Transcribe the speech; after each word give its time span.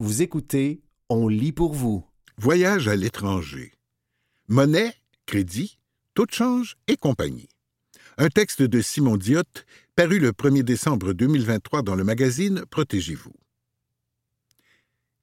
Vous 0.00 0.22
écoutez 0.22 0.80
On 1.08 1.26
lit 1.26 1.50
pour 1.50 1.74
vous. 1.74 2.06
Voyage 2.36 2.86
à 2.86 2.94
l'étranger. 2.94 3.72
Monnaie, 4.46 4.94
crédit, 5.26 5.80
taux 6.14 6.24
de 6.24 6.30
change 6.30 6.76
et 6.86 6.96
compagnie. 6.96 7.48
Un 8.16 8.28
texte 8.28 8.62
de 8.62 8.80
Simon 8.80 9.16
Diotte 9.16 9.66
paru 9.96 10.20
le 10.20 10.30
1er 10.30 10.62
décembre 10.62 11.14
2023 11.14 11.82
dans 11.82 11.96
le 11.96 12.04
magazine 12.04 12.64
Protégez-vous. 12.70 13.34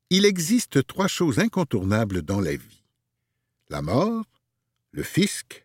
Il 0.10 0.26
existe 0.26 0.86
trois 0.86 1.08
choses 1.08 1.40
incontournables 1.40 2.22
dans 2.22 2.42
la 2.42 2.58
vie. 2.58 2.84
La 3.70 3.82
mort, 3.82 4.26
le 4.92 5.04
fisc 5.04 5.65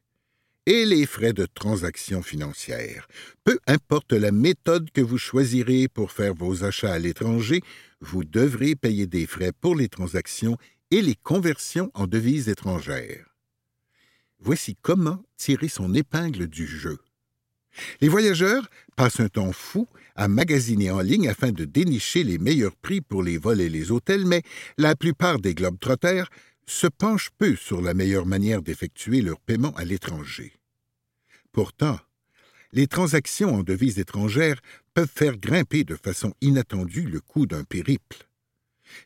et 0.71 0.87
les 0.87 1.05
frais 1.05 1.33
de 1.33 1.47
transaction 1.47 2.23
financière. 2.23 3.09
Peu 3.43 3.59
importe 3.67 4.13
la 4.13 4.31
méthode 4.31 4.89
que 4.93 5.01
vous 5.01 5.19
choisirez 5.19 5.89
pour 5.89 6.13
faire 6.13 6.33
vos 6.33 6.63
achats 6.63 6.93
à 6.93 6.99
l'étranger, 7.01 7.61
vous 8.01 8.23
devrez 8.23 8.77
payer 8.77 9.09
des 9.09 9.27
frais 9.27 9.51
pour 9.51 9.75
les 9.75 9.89
transactions 9.89 10.57
et 10.93 11.03
les 11.03 11.17
conversions 11.17 11.91
en 11.95 12.07
devises 12.07 12.49
étrangères. 12.49 13.35
Voici 14.39 14.77
comment 14.81 15.25
tirer 15.37 15.67
son 15.67 15.93
épingle 15.93 16.47
du 16.47 16.69
jeu. 16.69 17.01
Les 18.01 18.09
voyageurs 18.09 18.71
passent 18.95 19.19
un 19.19 19.29
temps 19.29 19.53
fou 19.53 19.89
à 20.15 20.29
magasiner 20.29 20.93
en 20.93 21.01
ligne 21.01 21.29
afin 21.29 21.51
de 21.51 21.65
dénicher 21.65 22.23
les 22.23 22.39
meilleurs 22.39 22.77
prix 22.77 23.01
pour 23.01 23.25
les 23.25 23.39
vols 23.39 23.61
et 23.61 23.69
les 23.69 23.91
hôtels, 23.91 24.25
mais 24.25 24.43
la 24.79 24.95
plupart 24.95 25.41
des 25.41 25.57
globetrotters 25.57 26.31
se 26.65 26.87
penchent 26.87 27.31
peu 27.39 27.57
sur 27.57 27.83
la 27.83 27.93
meilleure 27.93 28.27
manière 28.27 28.63
d'effectuer 28.63 29.21
leur 29.21 29.41
paiement 29.41 29.75
à 29.75 29.85
l'étranger. 29.85 30.60
Pourtant, 31.53 31.99
les 32.73 32.87
transactions 32.87 33.55
en 33.55 33.63
devises 33.63 33.99
étrangères 33.99 34.61
peuvent 34.95 35.11
faire 35.13 35.37
grimper 35.37 35.85
de 35.85 35.97
façon 35.97 36.35
inattendue 36.41 37.07
le 37.07 37.21
coût 37.21 37.47
d'un 37.47 37.65
périple. 37.65 38.29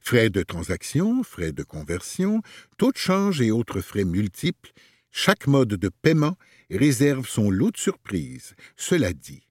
Frais 0.00 0.30
de 0.30 0.42
transaction, 0.42 1.22
frais 1.22 1.52
de 1.52 1.62
conversion, 1.62 2.42
taux 2.78 2.92
de 2.92 2.96
change 2.96 3.40
et 3.40 3.50
autres 3.50 3.80
frais 3.80 4.04
multiples, 4.04 4.72
chaque 5.10 5.46
mode 5.46 5.68
de 5.68 5.88
paiement 5.88 6.36
réserve 6.70 7.28
son 7.28 7.50
lot 7.50 7.70
de 7.70 7.76
surprises. 7.76 8.54
Cela 8.76 9.12
dit, 9.12 9.46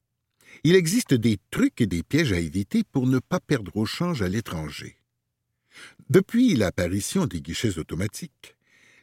il 0.64 0.76
existe 0.76 1.14
des 1.14 1.40
trucs 1.52 1.82
et 1.82 1.88
des 1.88 2.04
pièges 2.04 2.34
à 2.34 2.40
éviter 2.40 2.84
pour 2.84 3.08
ne 3.08 3.20
pas 3.20 3.40
perdre 3.40 3.76
au 3.76 3.86
change 3.86 4.22
à 4.22 4.28
l'étranger. 4.28 4.98
Depuis 6.10 6.56
l'apparition 6.56 7.26
des 7.26 7.42
guichets 7.42 7.80
automatiques, 7.80 8.56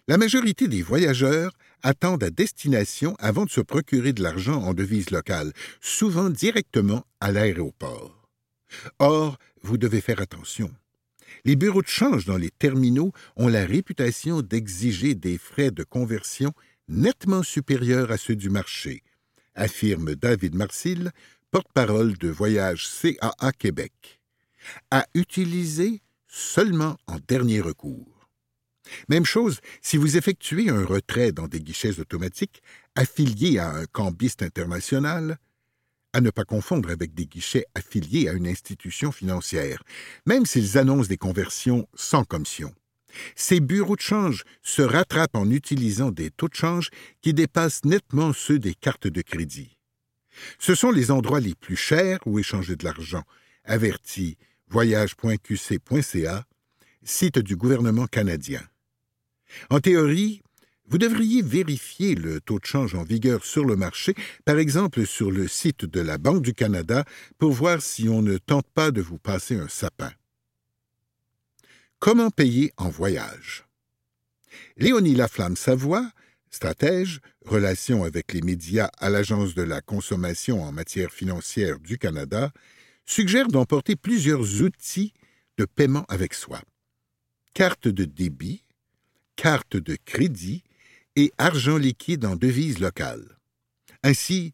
la 0.07 0.17
majorité 0.17 0.69
des 0.69 0.83
voyageurs 0.83 1.53
attendent 1.83 2.25
à 2.25 2.31
destination 2.31 3.17
avant 3.19 3.45
de 3.45 3.51
se 3.51 3.61
procurer 3.61 4.13
de 4.13 4.23
l'argent 4.23 4.63
en 4.63 4.75
devise 4.75 5.11
locale, 5.11 5.53
souvent 5.81 6.31
directement 6.31 7.05
à 7.21 7.33
l'aéroport. 7.33 8.29
Or, 8.99 9.39
vous 9.63 9.79
devez 9.79 10.01
faire 10.01 10.21
attention. 10.21 10.71
Les 11.45 11.57
bureaux 11.57 11.83
de 11.83 11.89
change 11.89 12.25
dans 12.25 12.37
les 12.37 12.51
terminaux 12.51 13.13
ont 13.37 13.49
la 13.49 13.65
réputation 13.65 14.43
d'exiger 14.43 15.15
des 15.15 15.39
frais 15.39 15.71
de 15.71 15.85
conversion 15.85 16.53
nettement 16.89 17.43
supérieurs 17.43 18.11
à 18.11 18.17
ceux 18.17 18.37
du 18.37 18.51
marché, 18.51 19.03
affirme 19.55 20.15
David 20.15 20.55
Marcil, 20.55 21.13
porte-parole 21.51 22.19
de 22.19 22.29
Voyage 22.29 22.89
CAA 23.01 23.53
Québec. 23.53 24.21
À 24.91 25.07
utiliser 25.15 26.03
seulement 26.27 26.97
en 27.07 27.17
dernier 27.27 27.61
recours. 27.61 28.20
Même 29.09 29.25
chose 29.25 29.61
si 29.83 29.97
vous 29.97 30.17
effectuez 30.17 30.71
un 30.71 30.85
retrait 30.85 31.33
dans 31.33 31.49
des 31.49 31.61
guichets 31.61 31.99
automatiques 32.01 32.63
affiliés 32.97 33.59
à 33.59 33.71
un 33.71 33.87
cambiste 33.87 34.43
international, 34.43 35.39
à 36.13 36.21
ne 36.21 36.31
pas 36.31 36.45
confondre 36.45 36.91
avec 36.91 37.15
des 37.15 37.27
guichets 37.27 37.67
affiliés 37.75 38.29
à 38.29 38.33
une 38.33 38.49
institution 38.49 39.13
financière, 39.13 39.83
même 40.27 40.47
s'ils 40.47 40.79
annoncent 40.79 41.09
des 41.09 41.17
conversions 41.17 41.87
sans 41.95 42.25
commission. 42.25 42.75
Ces 43.35 43.61
bureaux 43.61 43.97
de 43.97 44.01
change 44.01 44.45
se 44.63 44.83
rattrapent 44.83 45.37
en 45.37 45.51
utilisant 45.51 46.11
des 46.11 46.31
taux 46.31 46.49
de 46.49 46.55
change 46.55 46.91
qui 47.23 47.35
dépassent 47.35 47.85
nettement 47.85 48.33
ceux 48.33 48.59
des 48.59 48.75
cartes 48.75 49.09
de 49.09 49.23
crédit. 49.23 49.77
Ce 50.59 50.75
sont 50.75 50.91
les 50.91 51.11
endroits 51.11 51.41
les 51.41 51.55
plus 51.55 51.77
chers 51.77 52.19
où 52.27 52.39
échanger 52.39 52.77
de 52.77 52.85
l'argent, 52.85 53.25
avertit 53.65 54.37
voyage.qc.ca, 54.69 56.45
site 57.03 57.39
du 57.41 57.57
gouvernement 57.57 58.07
canadien. 58.07 58.63
En 59.71 59.81
théorie, 59.81 60.43
vous 60.91 60.99
devriez 60.99 61.41
vérifier 61.41 62.17
le 62.17 62.41
taux 62.41 62.59
de 62.59 62.67
change 62.67 62.95
en 62.95 63.05
vigueur 63.05 63.45
sur 63.45 63.65
le 63.65 63.77
marché, 63.77 64.15
par 64.45 64.59
exemple 64.59 65.07
sur 65.07 65.31
le 65.31 65.47
site 65.47 65.85
de 65.85 66.01
la 66.01 66.19
Banque 66.19 66.43
du 66.43 66.53
Canada, 66.53 67.05
pour 67.39 67.53
voir 67.53 67.81
si 67.81 68.09
on 68.09 68.23
ne 68.23 68.39
tente 68.39 68.67
pas 68.75 68.91
de 68.91 69.01
vous 69.01 69.19
passer 69.19 69.57
un 69.57 69.69
sapin. 69.69 70.11
Comment 72.01 72.31
payer 72.31 72.73
en 72.77 72.89
voyage? 72.89 73.67
Léonie 74.77 75.15
Laflamme 75.15 75.57
Savoie, 75.57 76.11
stratège, 76.51 77.21
relations 77.45 78.03
avec 78.03 78.33
les 78.33 78.41
médias 78.43 78.91
à 78.99 79.11
l'Agence 79.11 79.55
de 79.55 79.63
la 79.63 79.81
consommation 79.81 80.63
en 80.63 80.73
matière 80.73 81.13
financière 81.13 81.79
du 81.79 81.99
Canada, 81.99 82.53
suggère 83.07 83.47
d'emporter 83.47 83.95
plusieurs 83.95 84.63
outils 84.63 85.13
de 85.57 85.67
paiement 85.67 86.05
avec 86.09 86.35
soi. 86.35 86.61
Carte 87.55 87.87
de 87.87 88.05
débit, 88.05 88.65
carte 89.41 89.79
de 89.79 89.97
crédit 90.05 90.63
et 91.17 91.33
argent 91.39 91.79
liquide 91.79 92.27
en 92.27 92.37
devise 92.37 92.79
locale. 92.79 93.39
Ainsi, 94.03 94.53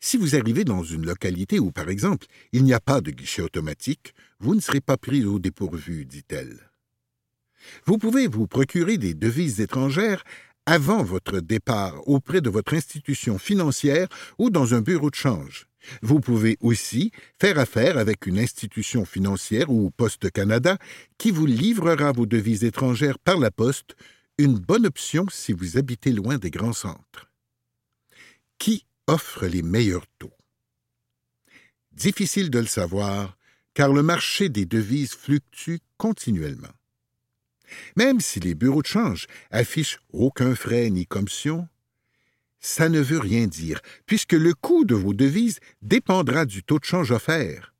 si 0.00 0.18
vous 0.18 0.36
arrivez 0.36 0.64
dans 0.64 0.82
une 0.82 1.06
localité 1.06 1.58
où, 1.58 1.72
par 1.72 1.88
exemple, 1.88 2.26
il 2.52 2.62
n'y 2.62 2.74
a 2.74 2.80
pas 2.80 3.00
de 3.00 3.10
guichet 3.10 3.40
automatique, 3.40 4.12
vous 4.38 4.54
ne 4.54 4.60
serez 4.60 4.82
pas 4.82 4.98
pris 4.98 5.24
au 5.24 5.38
dépourvu, 5.38 6.04
dit-elle. 6.04 6.58
Vous 7.86 7.96
pouvez 7.96 8.26
vous 8.26 8.46
procurer 8.46 8.98
des 8.98 9.14
devises 9.14 9.62
étrangères 9.62 10.24
avant 10.66 11.02
votre 11.02 11.40
départ 11.40 12.06
auprès 12.06 12.42
de 12.42 12.50
votre 12.50 12.74
institution 12.74 13.38
financière 13.38 14.08
ou 14.36 14.50
dans 14.50 14.74
un 14.74 14.82
bureau 14.82 15.08
de 15.08 15.14
change. 15.14 15.68
Vous 16.02 16.20
pouvez 16.20 16.58
aussi 16.60 17.12
faire 17.40 17.58
affaire 17.58 17.96
avec 17.96 18.26
une 18.26 18.38
institution 18.38 19.06
financière 19.06 19.70
ou 19.70 19.90
Poste 19.90 20.30
Canada 20.30 20.76
qui 21.16 21.30
vous 21.30 21.46
livrera 21.46 22.12
vos 22.12 22.26
devises 22.26 22.64
étrangères 22.64 23.18
par 23.18 23.38
la 23.38 23.50
poste 23.50 23.96
une 24.38 24.56
bonne 24.56 24.86
option 24.86 25.26
si 25.30 25.52
vous 25.52 25.76
habitez 25.76 26.12
loin 26.12 26.38
des 26.38 26.52
grands 26.52 26.72
centres. 26.72 27.28
Qui 28.58 28.86
offre 29.08 29.46
les 29.46 29.62
meilleurs 29.62 30.06
taux? 30.18 30.32
Difficile 31.90 32.48
de 32.48 32.60
le 32.60 32.66
savoir, 32.66 33.36
car 33.74 33.92
le 33.92 34.04
marché 34.04 34.48
des 34.48 34.64
devises 34.64 35.14
fluctue 35.14 35.78
continuellement. 35.96 36.72
Même 37.96 38.20
si 38.20 38.38
les 38.38 38.54
bureaux 38.54 38.82
de 38.82 38.86
change 38.86 39.26
affichent 39.50 39.98
aucun 40.12 40.54
frais 40.54 40.88
ni 40.90 41.04
commission, 41.04 41.68
ça 42.60 42.88
ne 42.88 43.00
veut 43.00 43.18
rien 43.18 43.46
dire, 43.46 43.80
puisque 44.06 44.32
le 44.32 44.54
coût 44.54 44.84
de 44.84 44.94
vos 44.94 45.14
devises 45.14 45.58
dépendra 45.82 46.46
du 46.46 46.62
taux 46.62 46.78
de 46.78 46.84
change 46.84 47.10
offert. 47.10 47.74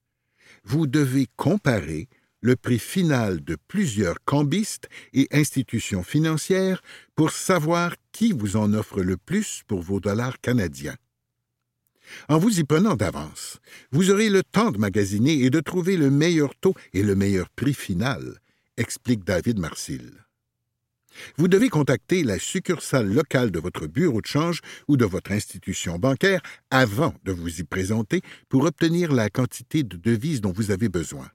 Vous 0.64 0.88
devez 0.88 1.28
comparer 1.36 2.08
le 2.40 2.56
prix 2.56 2.78
final 2.78 3.42
de 3.42 3.56
plusieurs 3.68 4.16
cambistes 4.24 4.88
et 5.12 5.28
institutions 5.32 6.02
financières 6.02 6.82
pour 7.14 7.30
savoir 7.30 7.94
qui 8.12 8.32
vous 8.32 8.56
en 8.56 8.72
offre 8.74 9.02
le 9.02 9.16
plus 9.16 9.62
pour 9.66 9.82
vos 9.82 10.00
dollars 10.00 10.40
canadiens. 10.40 10.96
En 12.28 12.38
vous 12.38 12.58
y 12.58 12.64
prenant 12.64 12.96
d'avance, 12.96 13.58
vous 13.90 14.10
aurez 14.10 14.30
le 14.30 14.42
temps 14.42 14.70
de 14.70 14.78
magasiner 14.78 15.42
et 15.42 15.50
de 15.50 15.60
trouver 15.60 15.96
le 15.96 16.10
meilleur 16.10 16.54
taux 16.54 16.74
et 16.94 17.02
le 17.02 17.14
meilleur 17.14 17.50
prix 17.50 17.74
final, 17.74 18.38
explique 18.76 19.24
David 19.24 19.58
Marcil. 19.58 20.12
Vous 21.36 21.48
devez 21.48 21.68
contacter 21.68 22.22
la 22.22 22.38
succursale 22.38 23.12
locale 23.12 23.50
de 23.50 23.58
votre 23.58 23.86
bureau 23.86 24.20
de 24.20 24.26
change 24.26 24.60
ou 24.86 24.96
de 24.96 25.04
votre 25.04 25.32
institution 25.32 25.98
bancaire 25.98 26.40
avant 26.70 27.14
de 27.24 27.32
vous 27.32 27.60
y 27.60 27.64
présenter 27.64 28.22
pour 28.48 28.64
obtenir 28.64 29.12
la 29.12 29.28
quantité 29.28 29.82
de 29.82 29.96
devises 29.96 30.40
dont 30.40 30.52
vous 30.52 30.70
avez 30.70 30.88
besoin. 30.88 31.28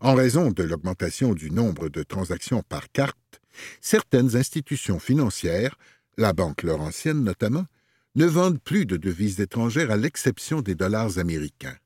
En 0.00 0.14
raison 0.14 0.50
de 0.50 0.62
l'augmentation 0.62 1.34
du 1.34 1.50
nombre 1.50 1.88
de 1.88 2.02
transactions 2.02 2.62
par 2.68 2.90
carte, 2.92 3.40
certaines 3.80 4.36
institutions 4.36 4.98
financières, 4.98 5.76
la 6.16 6.32
Banque 6.32 6.62
Laurentienne 6.62 7.22
notamment, 7.22 7.66
ne 8.14 8.26
vendent 8.26 8.60
plus 8.60 8.86
de 8.86 8.96
devises 8.96 9.40
étrangères 9.40 9.90
à 9.90 9.96
l'exception 9.96 10.60
des 10.60 10.74
dollars 10.74 11.18
américains. 11.18 11.76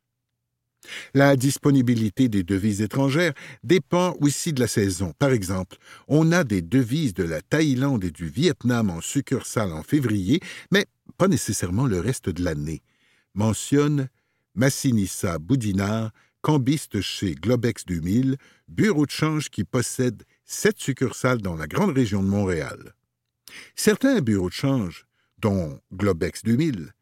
La 1.15 1.37
disponibilité 1.37 2.29
des 2.29 2.45
devises 2.45 2.83
étrangères 2.83 3.35
dépend 3.65 4.17
aussi 4.21 4.53
de 4.53 4.61
la 4.61 4.69
saison. 4.69 5.13
Par 5.19 5.31
exemple, 5.31 5.77
on 6.07 6.33
a 6.33 6.45
des 6.45 6.63
devises 6.63 7.15
de 7.15 7.25
la 7.25 7.43
Thaïlande 7.43 8.05
et 8.05 8.11
du 8.11 8.29
Vietnam 8.29 8.91
en 8.91 9.01
succursale 9.01 9.73
en 9.73 9.83
février, 9.83 10.41
mais 10.71 10.87
pas 11.17 11.29
nécessairement 11.29 11.87
le 11.87 12.01
reste 12.01 12.31
de 12.31 12.45
l'année, 12.45 12.83
mentionne 13.35 14.09
Massinissa 14.55 15.39
Boudinard, 15.39 16.11
cambiste 16.43 17.01
chez 17.01 17.35
Globex 17.35 17.85
2000, 17.87 18.37
bureau 18.69 19.07
de 19.07 19.11
change 19.11 19.49
qui 19.49 19.65
possède 19.65 20.23
sept 20.45 20.79
succursales 20.79 21.43
dans 21.43 21.57
la 21.57 21.67
grande 21.67 21.95
région 21.95 22.23
de 22.23 22.29
Montréal. 22.29 22.95
Certains 23.75 24.21
bureaux 24.21 24.49
de 24.49 24.55
change, 24.55 25.07
dont 25.39 25.81
Globex 25.93 26.43
2000, 26.45 26.93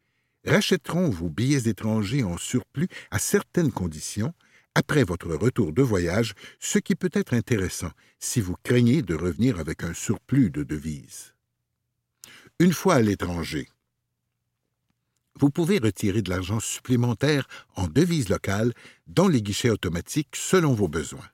rachèteront 0.45 1.09
vos 1.09 1.29
billets 1.29 1.67
étrangers 1.67 2.23
en 2.23 2.37
surplus 2.37 2.87
à 3.11 3.19
certaines 3.19 3.71
conditions 3.71 4.33
après 4.75 5.03
votre 5.03 5.33
retour 5.33 5.73
de 5.73 5.81
voyage, 5.81 6.33
ce 6.59 6.77
qui 6.77 6.95
peut 6.95 7.09
être 7.13 7.33
intéressant 7.33 7.91
si 8.19 8.41
vous 8.41 8.55
craignez 8.63 9.01
de 9.01 9.15
revenir 9.15 9.59
avec 9.59 9.83
un 9.83 9.93
surplus 9.93 10.51
de 10.51 10.63
devises. 10.63 11.33
Une 12.59 12.73
fois 12.73 12.95
à 12.95 13.01
l'étranger, 13.01 13.69
vous 15.39 15.49
pouvez 15.49 15.77
retirer 15.77 16.21
de 16.21 16.29
l'argent 16.29 16.59
supplémentaire 16.59 17.47
en 17.75 17.87
devises 17.87 18.29
locales 18.29 18.73
dans 19.07 19.27
les 19.27 19.41
guichets 19.41 19.69
automatiques 19.69 20.35
selon 20.35 20.73
vos 20.73 20.87
besoins. 20.87 21.27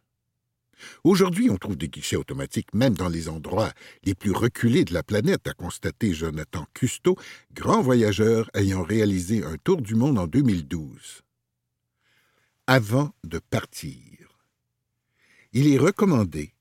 Aujourd'hui, 1.04 1.50
on 1.50 1.58
trouve 1.58 1.78
des 1.78 1.88
guichets 1.88 2.18
automatiques 2.18 2.74
même 2.74 2.94
dans 2.94 3.08
les 3.08 3.30
endroits 3.30 3.72
les 4.04 4.16
plus 4.16 4.32
reculés 4.32 4.84
de 4.84 4.94
la 4.94 5.04
planète, 5.04 5.48
a 5.48 5.54
constaté 5.54 6.14
Jonathan 6.14 6.66
Custo, 6.74 7.16
grand 7.54 7.82
voyageur 7.82 8.50
ayant 8.54 8.84
réalisé 8.84 9.44
un 9.46 9.58
tour 9.58 9.82
du 9.82 9.96
monde 9.96 10.20
en 10.20 10.28
2012. 10.28 11.22
Avant 12.68 13.14
de 13.24 13.40
partir, 13.40 14.00
il 15.54 15.68
est 15.68 15.78
recommandé 15.78 16.54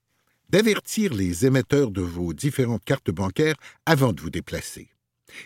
d'avertir 0.49 1.13
les 1.13 1.45
émetteurs 1.45 1.91
de 1.91 2.01
vos 2.01 2.33
différentes 2.33 2.85
cartes 2.85 3.11
bancaires 3.11 3.55
avant 3.85 4.13
de 4.13 4.21
vous 4.21 4.29
déplacer. 4.29 4.92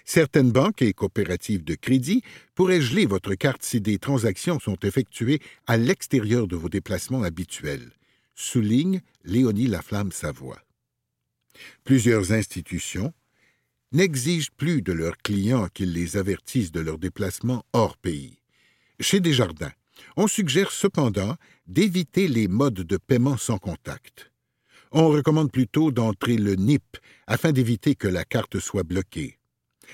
Certaines 0.05 0.51
banques 0.51 0.81
et 0.81 0.93
coopératives 0.93 1.63
de 1.63 1.75
crédit 1.75 2.21
pourraient 2.55 2.81
geler 2.81 3.05
votre 3.05 3.35
carte 3.35 3.63
si 3.63 3.81
des 3.81 3.99
transactions 3.99 4.59
sont 4.59 4.77
effectuées 4.83 5.39
à 5.65 5.77
l'extérieur 5.77 6.47
de 6.47 6.55
vos 6.55 6.69
déplacements 6.69 7.23
habituels 7.23 7.91
souligne 8.37 9.01
Léonie 9.25 9.67
Laflamme 9.67 10.11
Savoie. 10.13 10.61
Plusieurs 11.83 12.31
institutions 12.31 13.13
n'exigent 13.91 14.51
plus 14.55 14.81
de 14.81 14.93
leurs 14.93 15.17
clients 15.17 15.67
qu'ils 15.73 15.91
les 15.91 16.17
avertissent 16.17 16.71
de 16.71 16.79
leur 16.79 16.99
déplacement 16.99 17.65
hors 17.73 17.97
pays. 17.97 18.37
Chez 18.99 19.19
Desjardins, 19.19 19.71
on 20.15 20.27
suggère 20.27 20.71
cependant 20.71 21.35
d'éviter 21.65 22.27
les 22.27 22.47
modes 22.47 22.73
de 22.75 22.97
paiement 22.97 23.37
sans 23.37 23.57
contact. 23.57 24.31
On 24.91 25.09
recommande 25.09 25.51
plutôt 25.51 25.91
d'entrer 25.91 26.37
le 26.37 26.55
NIP 26.55 26.97
afin 27.25 27.51
d'éviter 27.51 27.95
que 27.95 28.07
la 28.07 28.23
carte 28.23 28.59
soit 28.59 28.83
bloquée. 28.83 29.36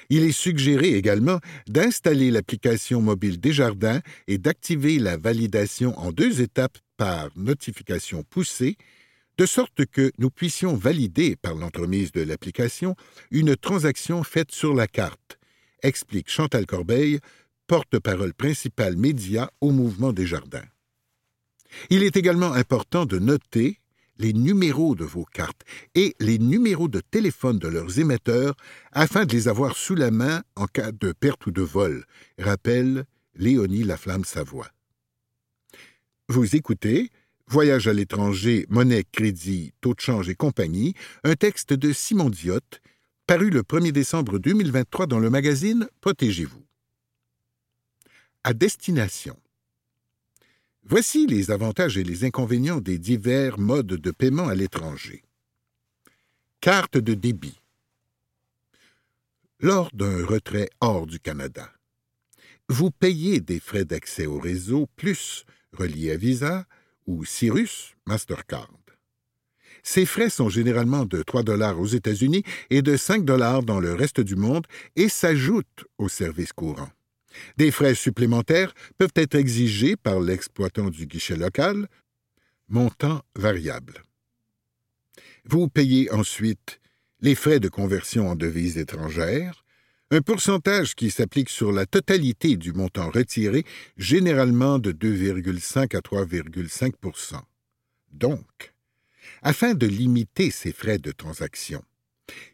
Il 0.09 0.23
est 0.23 0.31
suggéré 0.31 0.93
également 0.93 1.39
d'installer 1.67 2.31
l'application 2.31 3.01
mobile 3.01 3.39
Desjardins 3.39 4.01
et 4.27 4.37
d'activer 4.37 4.99
la 4.99 5.17
validation 5.17 5.97
en 5.99 6.11
deux 6.11 6.41
étapes 6.41 6.77
par 6.97 7.29
notification 7.35 8.23
poussée, 8.23 8.77
de 9.37 9.45
sorte 9.45 9.85
que 9.85 10.11
nous 10.19 10.29
puissions 10.29 10.75
valider 10.75 11.35
par 11.35 11.55
l'entremise 11.55 12.11
de 12.11 12.21
l'application 12.21 12.95
une 13.31 13.55
transaction 13.55 14.23
faite 14.23 14.51
sur 14.51 14.73
la 14.75 14.87
carte, 14.87 15.39
explique 15.81 16.29
Chantal 16.29 16.65
Corbeil, 16.65 17.19
porte-parole 17.67 18.33
principale 18.33 18.95
média 18.95 19.49
au 19.61 19.71
mouvement 19.71 20.13
des 20.13 20.27
jardins. 20.27 20.65
Il 21.89 22.03
est 22.03 22.15
également 22.17 22.53
important 22.53 23.05
de 23.05 23.17
noter 23.17 23.79
les 24.17 24.33
numéros 24.33 24.95
de 24.95 25.03
vos 25.03 25.25
cartes 25.25 25.63
et 25.95 26.15
les 26.19 26.39
numéros 26.39 26.87
de 26.87 26.99
téléphone 26.99 27.59
de 27.59 27.67
leurs 27.67 27.99
émetteurs 27.99 28.55
afin 28.91 29.25
de 29.25 29.33
les 29.33 29.47
avoir 29.47 29.75
sous 29.75 29.95
la 29.95 30.11
main 30.11 30.43
en 30.55 30.65
cas 30.67 30.91
de 30.91 31.11
perte 31.11 31.45
ou 31.45 31.51
de 31.51 31.61
vol, 31.61 32.05
rappelle 32.37 33.05
Léonie 33.35 33.83
Laflamme 33.83 34.25
Savoie. 34.25 34.69
Vous 36.29 36.55
écoutez 36.55 37.09
Voyage 37.47 37.87
à 37.87 37.93
l'étranger, 37.93 38.65
monnaie, 38.69 39.03
crédit, 39.11 39.73
taux 39.81 39.93
de 39.93 39.99
change 39.99 40.29
et 40.29 40.35
compagnie, 40.35 40.93
un 41.23 41.35
texte 41.35 41.73
de 41.73 41.91
Simon 41.91 42.29
Diotte, 42.29 42.81
paru 43.27 43.49
le 43.49 43.61
1er 43.63 43.91
décembre 43.91 44.39
2023 44.39 45.07
dans 45.07 45.19
le 45.19 45.29
magazine 45.29 45.87
Protégez-vous. 46.01 46.63
À 48.43 48.53
destination. 48.53 49.37
Voici 50.85 51.27
les 51.27 51.49
avantages 51.49 51.97
et 51.97 52.03
les 52.03 52.25
inconvénients 52.25 52.81
des 52.81 52.97
divers 52.97 53.57
modes 53.57 53.87
de 53.87 54.11
paiement 54.11 54.47
à 54.47 54.55
l'étranger. 54.55 55.23
Carte 56.59 56.97
de 56.97 57.13
débit. 57.13 57.59
Lors 59.59 59.89
d'un 59.93 60.25
retrait 60.25 60.69
hors 60.81 61.07
du 61.07 61.19
Canada, 61.19 61.71
vous 62.67 62.91
payez 62.91 63.39
des 63.39 63.59
frais 63.59 63.85
d'accès 63.85 64.25
au 64.25 64.39
réseau 64.39 64.87
plus 64.95 65.45
reliés 65.71 66.11
à 66.11 66.17
Visa 66.17 66.65
ou 67.07 67.25
Cyrus 67.25 67.95
Mastercard. 68.05 68.69
Ces 69.83 70.05
frais 70.05 70.29
sont 70.29 70.47
généralement 70.47 71.05
de 71.05 71.21
3 71.21 71.43
dollars 71.43 71.79
aux 71.79 71.85
États-Unis 71.85 72.43
et 72.69 72.81
de 72.81 72.95
5 72.95 73.25
dollars 73.25 73.63
dans 73.63 73.81
le 73.81 73.93
reste 73.93 74.21
du 74.21 74.37
monde 74.37 74.65
et 74.95 75.09
s'ajoutent 75.09 75.85
aux 75.97 76.07
services 76.07 76.53
courants. 76.53 76.91
Des 77.57 77.71
frais 77.71 77.95
supplémentaires 77.95 78.73
peuvent 78.97 79.13
être 79.15 79.35
exigés 79.35 79.95
par 79.95 80.19
l'exploitant 80.19 80.89
du 80.89 81.05
guichet 81.07 81.35
local, 81.35 81.87
montant 82.67 83.23
variable. 83.35 84.03
Vous 85.45 85.67
payez 85.67 86.11
ensuite 86.11 86.79
les 87.21 87.35
frais 87.35 87.59
de 87.59 87.69
conversion 87.69 88.29
en 88.29 88.35
devises 88.35 88.77
étrangères, 88.77 89.63
un 90.11 90.21
pourcentage 90.21 90.95
qui 90.95 91.09
s'applique 91.09 91.49
sur 91.49 91.71
la 91.71 91.85
totalité 91.85 92.55
du 92.55 92.71
montant 92.71 93.09
retiré, 93.09 93.65
généralement 93.97 94.77
de 94.77 94.91
2,5 94.91 95.95
à 95.95 96.01
3,5% 96.01 97.41
Donc, 98.11 98.73
afin 99.41 99.73
de 99.73 99.87
limiter 99.87 100.51
ces 100.51 100.71
frais 100.71 100.99
de 100.99 101.11
transaction, 101.11 101.83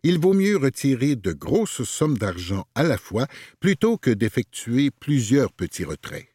il 0.04 0.19
vaut 0.19 0.33
mieux 0.33 0.57
retirer 0.57 1.16
de 1.16 1.31
grosses 1.31 1.83
sommes 1.83 2.18
d'argent 2.18 2.66
à 2.75 2.83
la 2.83 2.98
fois 2.98 3.27
plutôt 3.60 3.98
que 3.98 4.12
d'effectuer 4.12 4.92
plusieurs 4.92 5.51
petits 5.51 5.86
retraits. 5.86 6.27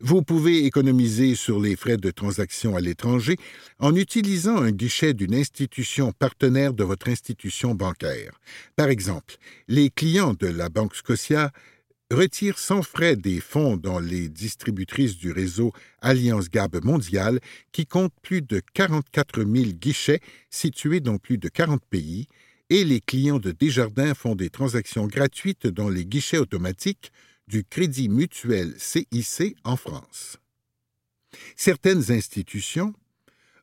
Vous 0.00 0.22
pouvez 0.22 0.64
économiser 0.64 1.34
sur 1.34 1.60
les 1.60 1.76
frais 1.76 1.98
de 1.98 2.10
transaction 2.10 2.76
à 2.76 2.80
l'étranger 2.80 3.36
en 3.78 3.94
utilisant 3.94 4.56
un 4.56 4.70
guichet 4.70 5.12
d'une 5.12 5.34
institution 5.34 6.12
partenaire 6.12 6.72
de 6.72 6.84
votre 6.84 7.08
institution 7.08 7.74
bancaire. 7.74 8.40
Par 8.74 8.88
exemple, 8.88 9.36
les 9.68 9.90
clients 9.90 10.34
de 10.34 10.46
la 10.46 10.70
Banque 10.70 10.96
Scotia 10.96 11.52
retire 12.10 12.58
sans 12.58 12.82
frais 12.82 13.16
des 13.16 13.40
fonds 13.40 13.76
dans 13.76 13.98
les 13.98 14.28
distributrices 14.28 15.16
du 15.16 15.32
réseau 15.32 15.72
Alliance 16.00 16.48
Gab 16.48 16.82
Mondiale 16.84 17.40
qui 17.72 17.86
compte 17.86 18.12
plus 18.22 18.42
de 18.42 18.60
44 18.74 19.42
000 19.42 19.72
guichets 19.72 20.20
situés 20.48 21.00
dans 21.00 21.18
plus 21.18 21.38
de 21.38 21.48
40 21.48 21.84
pays 21.84 22.26
et 22.70 22.84
les 22.84 23.00
clients 23.00 23.38
de 23.38 23.50
Desjardins 23.50 24.14
font 24.14 24.34
des 24.34 24.50
transactions 24.50 25.06
gratuites 25.06 25.66
dans 25.66 25.88
les 25.88 26.04
guichets 26.04 26.38
automatiques 26.38 27.10
du 27.48 27.64
Crédit 27.64 28.08
Mutuel 28.08 28.74
CIC 28.78 29.56
en 29.64 29.76
France. 29.76 30.38
Certaines 31.56 32.12
institutions 32.12 32.92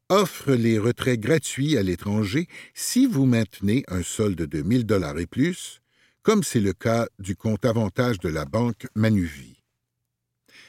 offrent 0.10 0.54
les 0.54 0.80
retraits 0.80 1.20
gratuits 1.20 1.78
à 1.78 1.84
l'étranger 1.84 2.48
si 2.74 3.06
vous 3.06 3.26
maintenez 3.26 3.84
un 3.88 4.04
solde 4.04 4.42
de 4.42 4.62
1000 4.62 4.86
dollars 4.86 5.18
et 5.18 5.28
plus 5.28 5.82
comme 6.24 6.42
c'est 6.42 6.62
le 6.62 6.72
cas 6.72 7.08
du 7.20 7.36
compte 7.36 7.66
avantage 7.66 8.18
de 8.20 8.30
la 8.30 8.46
banque 8.46 8.88
Manuvie. 8.96 9.62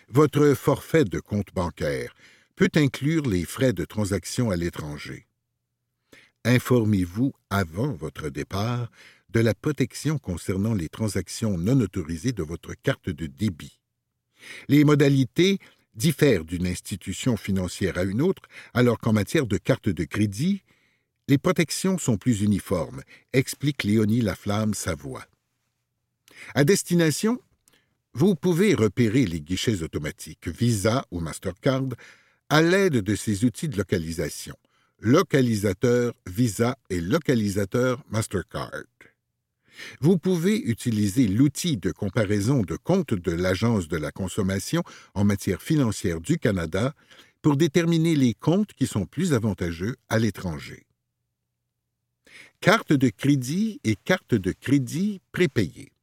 Votre 0.08 0.54
forfait 0.54 1.04
de 1.04 1.20
compte 1.20 1.54
bancaire 1.54 2.12
peut 2.56 2.70
inclure 2.74 3.22
les 3.26 3.44
frais 3.44 3.72
de 3.72 3.84
transaction 3.84 4.50
à 4.50 4.56
l'étranger. 4.56 5.26
Informez-vous 6.44 7.32
avant 7.50 7.92
votre 7.92 8.28
départ 8.28 8.90
de 9.30 9.40
la 9.40 9.54
protection 9.54 10.18
concernant 10.18 10.74
les 10.74 10.88
transactions 10.88 11.56
non 11.56 11.80
autorisées 11.80 12.32
de 12.32 12.42
votre 12.42 12.74
carte 12.74 13.08
de 13.08 13.26
débit. 13.26 13.80
Les 14.68 14.84
modalités 14.84 15.58
diffèrent 15.94 16.44
d'une 16.44 16.66
institution 16.66 17.36
financière 17.36 17.96
à 17.96 18.02
une 18.02 18.22
autre, 18.22 18.42
alors 18.74 18.98
qu'en 18.98 19.12
matière 19.12 19.46
de 19.46 19.56
carte 19.56 19.88
de 19.88 20.04
crédit, 20.04 20.62
les 21.28 21.38
protections 21.38 21.96
sont 21.96 22.18
plus 22.18 22.42
uniformes, 22.42 23.02
explique 23.32 23.84
Léonie 23.84 24.20
Laflamme 24.20 24.74
Savoie. 24.74 25.24
À 26.54 26.64
destination, 26.64 27.40
vous 28.12 28.34
pouvez 28.34 28.74
repérer 28.74 29.26
les 29.26 29.40
guichets 29.40 29.82
automatiques 29.82 30.48
Visa 30.48 31.04
ou 31.10 31.20
Mastercard 31.20 31.88
à 32.48 32.62
l'aide 32.62 32.98
de 32.98 33.14
ces 33.16 33.44
outils 33.44 33.68
de 33.68 33.76
localisation, 33.76 34.54
localisateur 35.00 36.14
Visa 36.26 36.78
et 36.90 37.00
localisateur 37.00 38.04
Mastercard. 38.10 38.84
Vous 40.00 40.18
pouvez 40.18 40.56
utiliser 40.56 41.26
l'outil 41.26 41.76
de 41.76 41.90
comparaison 41.90 42.62
de 42.62 42.76
comptes 42.76 43.14
de 43.14 43.32
l'Agence 43.32 43.88
de 43.88 43.96
la 43.96 44.12
consommation 44.12 44.82
en 45.14 45.24
matière 45.24 45.62
financière 45.62 46.20
du 46.20 46.38
Canada 46.38 46.94
pour 47.42 47.56
déterminer 47.56 48.14
les 48.14 48.34
comptes 48.34 48.72
qui 48.72 48.86
sont 48.86 49.06
plus 49.06 49.34
avantageux 49.34 49.96
à 50.08 50.18
l'étranger. 50.18 50.86
Carte 52.60 52.92
de 52.92 53.10
crédit 53.10 53.80
et 53.84 53.96
carte 53.96 54.34
de 54.34 54.52
crédit 54.52 55.20
prépayée. 55.32 55.93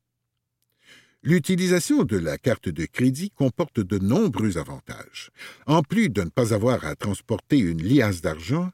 L'utilisation 1.23 2.03
de 2.03 2.17
la 2.17 2.39
carte 2.39 2.69
de 2.69 2.85
crédit 2.85 3.29
comporte 3.29 3.79
de 3.79 3.99
nombreux 3.99 4.57
avantages. 4.57 5.29
En 5.67 5.83
plus 5.83 6.09
de 6.09 6.23
ne 6.23 6.29
pas 6.29 6.51
avoir 6.51 6.83
à 6.83 6.95
transporter 6.95 7.59
une 7.59 7.83
liasse 7.83 8.21
d'argent, 8.21 8.71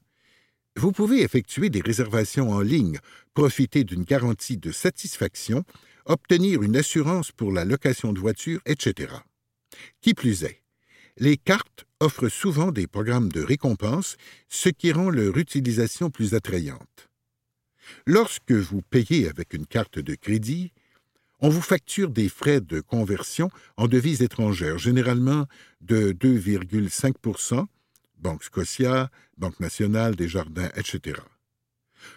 vous 0.78 0.94
pouvez 0.94 1.24
effectuer 1.24 1.70
des 1.70 1.82
réservations 1.82 2.52
en 2.52 2.62
ligne, 2.62 3.00
profiter 3.34 3.84
d'une 3.84 4.04
garantie 4.04 4.56
de 4.56 4.72
satisfaction, 4.72 5.66
obtenir 6.06 6.64
une 6.64 6.78
assurance 6.78 7.34
pour 7.34 7.52
la 7.52 7.66
location 7.66 8.14
de 8.14 8.20
voiture, 8.20 8.62
etc. 8.66 9.14
Qui 10.00 10.14
plus 10.14 10.46
est, 10.46 10.62
les 11.18 11.36
cartes 11.36 11.86
offrent 12.00 12.30
souvent 12.30 12.72
des 12.72 12.88
programmes 12.88 13.30
de 13.30 13.42
récompense, 13.42 14.16
ce 14.48 14.70
qui 14.70 14.94
rend 14.94 15.10
leur 15.10 15.36
utilisation 15.36 16.10
plus 16.10 16.34
attrayante. 16.34 17.10
Lorsque 18.06 18.52
vous 18.54 18.82
payez 18.82 19.28
avec 19.28 19.54
une 19.54 19.66
carte 19.66 20.00
de 20.00 20.16
crédit, 20.16 20.72
on 21.40 21.50
vous 21.50 21.62
facture 21.62 22.10
des 22.10 22.30
frais 22.30 22.62
de 22.62 22.82
conversion 22.82 23.50
en 23.78 23.88
devises 23.88 24.22
étrangères, 24.22 24.78
généralement 24.78 25.46
de 25.82 26.12
2,5 26.12 27.66
Banque 28.18 28.44
Scotia, 28.44 29.12
Banque 29.38 29.60
nationale, 29.60 30.16
Desjardins, 30.16 30.70
etc. 30.76 31.20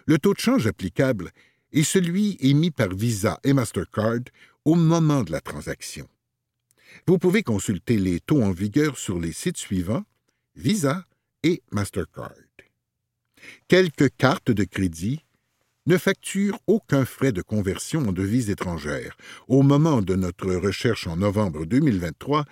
Le 0.07 0.19
taux 0.19 0.35
de 0.35 0.41
change 0.41 0.67
applicable 0.67 1.31
est 1.73 1.83
celui 1.83 2.37
émis 2.41 2.71
par 2.71 2.89
Visa 2.89 3.39
et 3.45 3.53
Mastercard 3.53 4.21
au 4.65 4.75
moment 4.75 5.23
de 5.23 5.33
la 5.33 5.41
transaction. 5.41 6.09
Vous 7.07 7.19
pouvez 7.19 7.43
consulter 7.43 7.97
les 7.97 8.21
taux 8.21 8.43
en 8.43 8.51
vigueur 8.51 8.99
sur 8.99 9.19
les 9.19 9.33
sites 9.33 9.59
suivants 9.59 10.05
Visa 10.57 11.05
et 11.43 11.63
Mastercard. 11.71 12.33
Quelques 13.69 14.15
cartes 14.17 14.51
de 14.51 14.65
crédit 14.65 15.25
ne 15.91 15.99
facturent 15.99 16.61
aucun 16.69 17.05
frais 17.05 17.33
de 17.33 17.43
conversion 17.43 18.09
en 18.09 18.13
devises 18.13 18.49
étrangères. 18.49 19.17
Au 19.49 19.63
moment 19.63 20.03
de 20.03 20.15
notre 20.15 20.55
recherche 20.55 21.09
en 21.09 21.17
novembre 21.17 21.67
2023, 21.67 22.45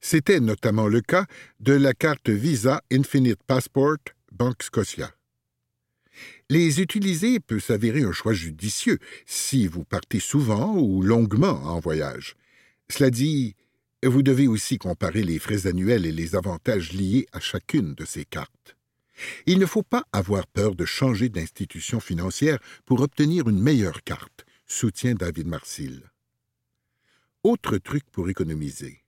c'était 0.00 0.40
notamment 0.40 0.88
le 0.88 1.02
cas 1.02 1.26
de 1.60 1.74
la 1.74 1.92
carte 1.92 2.30
Visa 2.30 2.80
Infinite 2.90 3.42
Passport 3.46 3.98
Banque 4.32 4.62
Scotia. 4.62 5.10
Les 6.48 6.80
utiliser 6.80 7.40
peut 7.40 7.60
s'avérer 7.60 8.04
un 8.04 8.12
choix 8.12 8.32
judicieux 8.32 8.98
si 9.26 9.66
vous 9.66 9.84
partez 9.84 10.18
souvent 10.18 10.78
ou 10.78 11.02
longuement 11.02 11.62
en 11.64 11.78
voyage. 11.78 12.36
Cela 12.90 13.10
dit, 13.10 13.54
vous 14.02 14.22
devez 14.22 14.48
aussi 14.48 14.78
comparer 14.78 15.22
les 15.22 15.38
frais 15.38 15.66
annuels 15.66 16.06
et 16.06 16.12
les 16.12 16.34
avantages 16.34 16.94
liés 16.94 17.26
à 17.32 17.40
chacune 17.40 17.92
de 17.94 18.06
ces 18.06 18.24
cartes. 18.24 18.79
Il 19.46 19.58
ne 19.58 19.66
faut 19.66 19.82
pas 19.82 20.04
avoir 20.12 20.46
peur 20.46 20.74
de 20.74 20.84
changer 20.84 21.28
d'institution 21.28 22.00
financière 22.00 22.58
pour 22.86 23.00
obtenir 23.00 23.48
une 23.48 23.60
meilleure 23.60 24.02
carte, 24.02 24.44
soutient 24.66 25.14
David 25.14 25.46
Marcil. 25.46 26.02
Autre 27.42 27.78
truc 27.78 28.04
pour 28.12 28.28
économiser. 28.28 29.02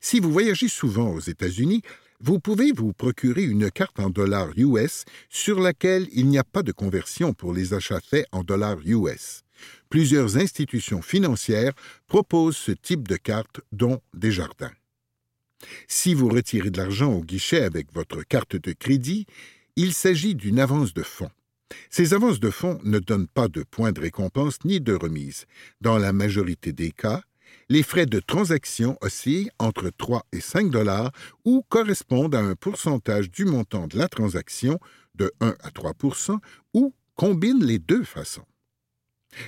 Si 0.00 0.18
vous 0.18 0.32
voyagez 0.32 0.68
souvent 0.68 1.10
aux 1.10 1.20
États-Unis, 1.20 1.82
vous 2.20 2.40
pouvez 2.40 2.72
vous 2.72 2.92
procurer 2.92 3.44
une 3.44 3.70
carte 3.70 4.00
en 4.00 4.10
dollars 4.10 4.50
US 4.56 5.04
sur 5.28 5.60
laquelle 5.60 6.08
il 6.12 6.26
n'y 6.26 6.38
a 6.38 6.44
pas 6.44 6.64
de 6.64 6.72
conversion 6.72 7.32
pour 7.32 7.52
les 7.52 7.74
achats 7.74 8.00
faits 8.00 8.26
en 8.32 8.42
dollars 8.42 8.78
US. 8.84 9.44
Plusieurs 9.88 10.36
institutions 10.36 11.00
financières 11.00 11.74
proposent 12.08 12.56
ce 12.56 12.72
type 12.72 13.06
de 13.06 13.16
carte, 13.16 13.60
dont 13.70 14.00
Desjardins. 14.14 14.72
Si 15.86 16.14
vous 16.14 16.28
retirez 16.28 16.70
de 16.70 16.78
l'argent 16.78 17.12
au 17.12 17.22
guichet 17.22 17.62
avec 17.62 17.92
votre 17.92 18.22
carte 18.22 18.56
de 18.56 18.72
crédit, 18.72 19.26
il 19.76 19.92
s'agit 19.92 20.34
d'une 20.34 20.58
avance 20.58 20.94
de 20.94 21.02
fonds. 21.02 21.30
Ces 21.90 22.14
avances 22.14 22.40
de 22.40 22.50
fonds 22.50 22.80
ne 22.84 22.98
donnent 22.98 23.28
pas 23.28 23.48
de 23.48 23.62
points 23.62 23.92
de 23.92 24.00
récompense 24.00 24.58
ni 24.64 24.80
de 24.80 24.94
remise. 24.94 25.46
Dans 25.80 25.98
la 25.98 26.12
majorité 26.12 26.72
des 26.72 26.90
cas, 26.90 27.22
les 27.68 27.82
frais 27.82 28.06
de 28.06 28.20
transaction 28.20 28.96
oscillent 29.00 29.50
entre 29.58 29.90
3 29.90 30.26
et 30.32 30.40
5 30.40 30.70
dollars 30.70 31.12
ou 31.44 31.62
correspondent 31.68 32.34
à 32.34 32.40
un 32.40 32.54
pourcentage 32.54 33.30
du 33.30 33.44
montant 33.44 33.86
de 33.86 33.98
la 33.98 34.08
transaction 34.08 34.78
de 35.14 35.32
1 35.40 35.54
à 35.60 35.70
3% 35.70 36.38
ou 36.74 36.94
combinent 37.14 37.64
les 37.64 37.78
deux 37.78 38.04
façons. 38.04 38.46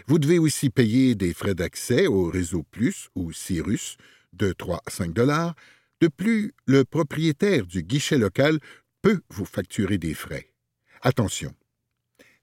Vous 0.07 0.19
devez 0.19 0.39
aussi 0.39 0.69
payer 0.69 1.15
des 1.15 1.33
frais 1.33 1.55
d'accès 1.55 2.07
au 2.07 2.25
réseau 2.25 2.63
Plus 2.71 3.09
ou 3.15 3.33
Cyrus 3.33 3.97
de 4.33 4.53
3 4.53 4.83
à 4.87 4.91
5 4.91 5.13
dollars, 5.13 5.55
de 6.01 6.09
plus, 6.09 6.55
le 6.67 6.85
propriétaire 6.85 7.67
du 7.67 7.83
guichet 7.83 8.19
local 8.19 8.59
peut 9.03 9.21
vous 9.29 9.45
facturer 9.45 9.99
des 9.99 10.15
frais. 10.15 10.53
Attention, 11.03 11.55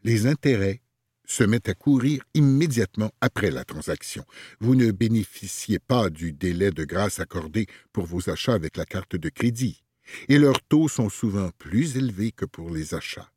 les 0.03 0.27
intérêts 0.27 0.81
se 1.25 1.43
mettent 1.43 1.69
à 1.69 1.73
courir 1.73 2.23
immédiatement 2.33 3.11
après 3.19 3.51
la 3.51 3.65
transaction. 3.65 4.23
Vous 4.59 4.75
ne 4.75 4.91
bénéficiez 4.91 5.79
pas 5.79 6.09
du 6.09 6.31
délai 6.31 6.71
de 6.71 6.85
grâce 6.85 7.19
accordé 7.19 7.67
pour 7.91 8.05
vos 8.05 8.29
achats 8.29 8.53
avec 8.53 8.77
la 8.77 8.85
carte 8.85 9.15
de 9.15 9.29
crédit, 9.29 9.83
et 10.29 10.37
leurs 10.37 10.61
taux 10.61 10.87
sont 10.87 11.09
souvent 11.09 11.49
plus 11.57 11.97
élevés 11.97 12.31
que 12.31 12.45
pour 12.45 12.69
les 12.69 12.93
achats. 12.93 13.31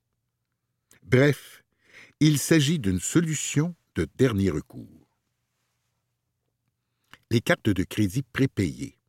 Bref, 1.03 1.65
il 2.21 2.39
s'agit 2.39 2.79
d'une 2.79 3.01
solution 3.01 3.75
de 3.97 4.07
dernier 4.17 4.51
recours. 4.51 5.09
Les 7.31 7.41
cartes 7.41 7.71
de 7.71 7.83
crédit 7.83 8.23
prépayées 8.23 9.00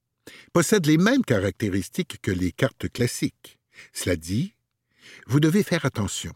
possèdent 0.54 0.86
les 0.86 0.98
mêmes 0.98 1.24
caractéristiques 1.24 2.20
que 2.22 2.32
les 2.32 2.52
cartes 2.52 2.90
classiques. 2.90 3.60
Cela 3.94 4.16
dit, 4.16 4.54
vous 5.28 5.40
devez 5.40 5.64
faire 5.64 5.86
attention. 5.86 6.34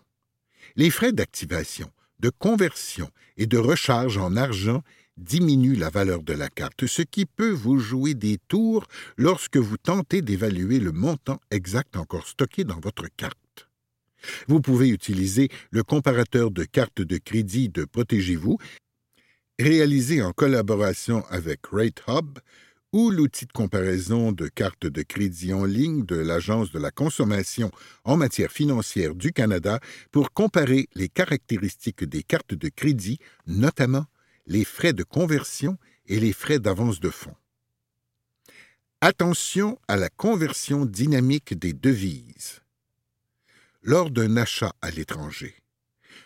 Les 0.75 0.89
frais 0.89 1.11
d'activation, 1.11 1.91
de 2.19 2.29
conversion 2.29 3.09
et 3.37 3.45
de 3.45 3.57
recharge 3.57 4.17
en 4.17 4.35
argent 4.35 4.83
diminuent 5.17 5.77
la 5.77 5.89
valeur 5.89 6.23
de 6.23 6.33
la 6.33 6.49
carte, 6.49 6.87
ce 6.87 7.01
qui 7.01 7.25
peut 7.25 7.51
vous 7.51 7.79
jouer 7.79 8.13
des 8.13 8.37
tours 8.47 8.85
lorsque 9.17 9.57
vous 9.57 9.77
tentez 9.77 10.21
d'évaluer 10.21 10.79
le 10.79 10.91
montant 10.91 11.39
exact 11.51 11.95
encore 11.95 12.27
stocké 12.27 12.63
dans 12.63 12.79
votre 12.79 13.07
carte. 13.15 13.69
Vous 14.47 14.59
pouvez 14.59 14.89
utiliser 14.89 15.49
le 15.69 15.83
comparateur 15.83 16.51
de 16.51 16.63
cartes 16.63 17.01
de 17.01 17.17
crédit 17.17 17.69
de 17.69 17.85
Protégez-vous, 17.85 18.57
réalisé 19.59 20.21
en 20.21 20.33
collaboration 20.33 21.23
avec 21.29 21.59
RateHub, 21.67 22.39
ou 22.95 23.11
l'outil 23.11 23.45
de 23.45 23.51
comparaison 23.51 24.31
de 24.31 24.47
cartes 24.47 24.87
de 24.87 25.01
crédit 25.01 25.53
en 25.53 25.65
ligne 25.65 26.05
de 26.05 26.15
l'Agence 26.15 26.71
de 26.71 26.79
la 26.79 26.91
consommation 26.91 27.69
en 28.05 28.15
matière 28.15 28.53
financière 28.53 29.15
du 29.15 29.33
Canada 29.33 29.81
pour 30.13 30.31
comparer 30.31 30.87
les 30.95 31.09
caractéristiques 31.09 32.05
des 32.05 32.23
cartes 32.23 32.53
de 32.53 32.69
crédit, 32.69 33.19
notamment 33.47 34.05
les 34.47 34.63
frais 34.63 34.93
de 34.93 35.03
conversion 35.03 35.77
et 36.05 36.21
les 36.21 36.31
frais 36.31 36.59
d'avance 36.59 37.01
de 37.01 37.09
fonds. 37.09 37.35
Attention 39.01 39.77
à 39.89 39.97
la 39.97 40.07
conversion 40.07 40.85
dynamique 40.85 41.53
des 41.53 41.73
devises. 41.73 42.61
Lors 43.83 44.09
d'un 44.09 44.37
achat 44.37 44.71
à 44.81 44.89
l'étranger, 44.89 45.53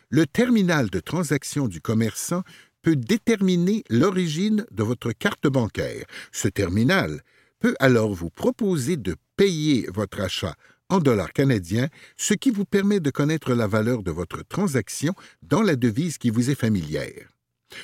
le 0.09 0.27
terminal 0.27 0.91
de 0.91 0.99
transaction 0.99 1.67
du 1.67 1.81
commerçant 1.81 2.43
peut 2.81 2.95
déterminer 2.95 3.83
l'origine 3.89 4.65
de 4.71 4.83
votre 4.83 5.12
carte 5.12 5.48
bancaire. 5.48 6.05
Ce 6.31 6.48
terminal 6.48 7.21
peut 7.59 7.75
alors 7.79 8.13
vous 8.13 8.29
proposer 8.29 8.98
de 8.98 9.15
payer 9.36 9.88
votre 9.93 10.21
achat 10.21 10.55
en 10.89 11.00
dollars 11.00 11.33
canadiens, 11.33 11.88
ce 12.17 12.33
qui 12.33 12.50
vous 12.50 12.65
permet 12.65 13.00
de 13.00 13.12
connaître 13.12 13.53
la 13.53 13.67
valeur 13.67 14.01
de 14.01 14.12
votre 14.12 14.43
transaction 14.43 15.13
dans 15.43 15.62
la 15.62 15.75
devise 15.75 16.17
qui 16.17 16.29
vous 16.31 16.50
est 16.50 16.55
familière. 16.55 17.29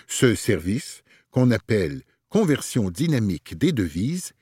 Ce 0.08 0.34
service, 0.34 1.04
qu'on 1.30 1.52
appelle 1.52 2.02
conversion 2.30 2.90
dynamique 2.90 3.58
des 3.58 3.72
devises, 3.72 4.34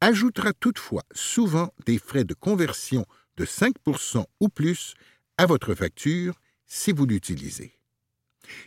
ajoutera 0.00 0.52
toutefois 0.52 1.04
souvent 1.12 1.72
des 1.86 1.98
frais 1.98 2.24
de 2.24 2.34
conversion 2.34 3.04
de 3.36 3.44
5% 3.44 4.24
ou 4.40 4.48
plus 4.48 4.94
à 5.36 5.46
votre 5.46 5.74
facture 5.74 6.34
si 6.66 6.92
vous 6.92 7.06
l'utilisez. 7.06 7.77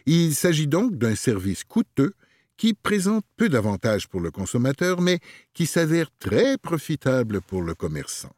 Il 0.06 0.36
s'agit 0.36 0.68
donc 0.68 0.98
d'un 0.98 1.16
service 1.16 1.64
coûteux 1.64 2.14
qui 2.58 2.74
présente 2.74 3.26
peu 3.38 3.50
d'avantages 3.50 4.08
pour 4.08 4.20
le 4.20 4.30
consommateur, 4.30 5.02
mais 5.02 5.20
qui 5.54 5.66
s'avère 5.66 6.12
très 6.20 6.58
profitable 6.58 7.42
pour 7.42 7.64
le 7.64 7.74
commerçant. 7.74 8.36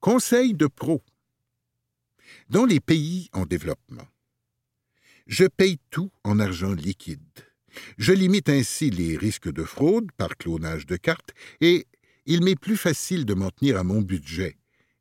Conseil 0.00 0.54
de 0.54 0.66
pro. 0.66 1.02
Dans 2.50 2.64
les 2.64 2.80
pays 2.80 3.28
en 3.32 3.46
développement, 3.46 4.08
je 5.26 5.44
paye 5.44 5.78
tout 5.90 6.10
en 6.24 6.40
argent 6.40 6.72
liquide. 6.72 7.20
Je 7.96 8.12
limite 8.12 8.48
ainsi 8.48 8.90
les 8.90 9.16
risques 9.16 9.52
de 9.52 9.62
fraude 9.62 10.10
par 10.16 10.36
clonage 10.36 10.86
de 10.86 10.96
cartes 10.96 11.32
et 11.60 11.86
il 12.26 12.42
m'est 12.42 12.58
plus 12.58 12.76
facile 12.76 13.24
de 13.24 13.34
m'en 13.34 13.50
tenir 13.50 13.76
à 13.76 13.84
mon 13.84 14.02
budget, 14.02 14.56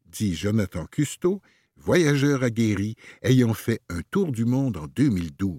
dit 0.05 0.35
Jonathan 0.35 0.85
Custeau, 0.85 1.41
voyageur 1.79 2.43
aguerri 2.43 2.95
ayant 3.21 3.53
fait 3.53 3.81
un 3.89 4.01
tour 4.11 4.31
du 4.31 4.45
monde 4.45 4.77
en 4.77 4.87
2012. 4.87 5.57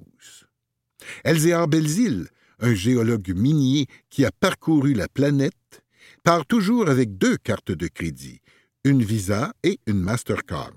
Elzéar 1.25 1.69
Belzil, 1.69 2.29
un 2.61 2.75
géologue 2.75 3.33
minier 3.35 3.87
qui 4.11 4.25
a 4.25 4.31
parcouru 4.31 4.95
la 4.95 5.09
planète, 5.09 5.83
part 6.25 6.47
toujours 6.47 6.89
avec 6.89 7.17
deux 7.17 7.37
cartes 7.37 7.73
de 7.73 7.89
crédit, 7.89 8.41
une 8.85 9.03
Visa 9.03 9.53
et 9.63 9.81
une 9.87 10.01
Mastercard. 10.01 10.73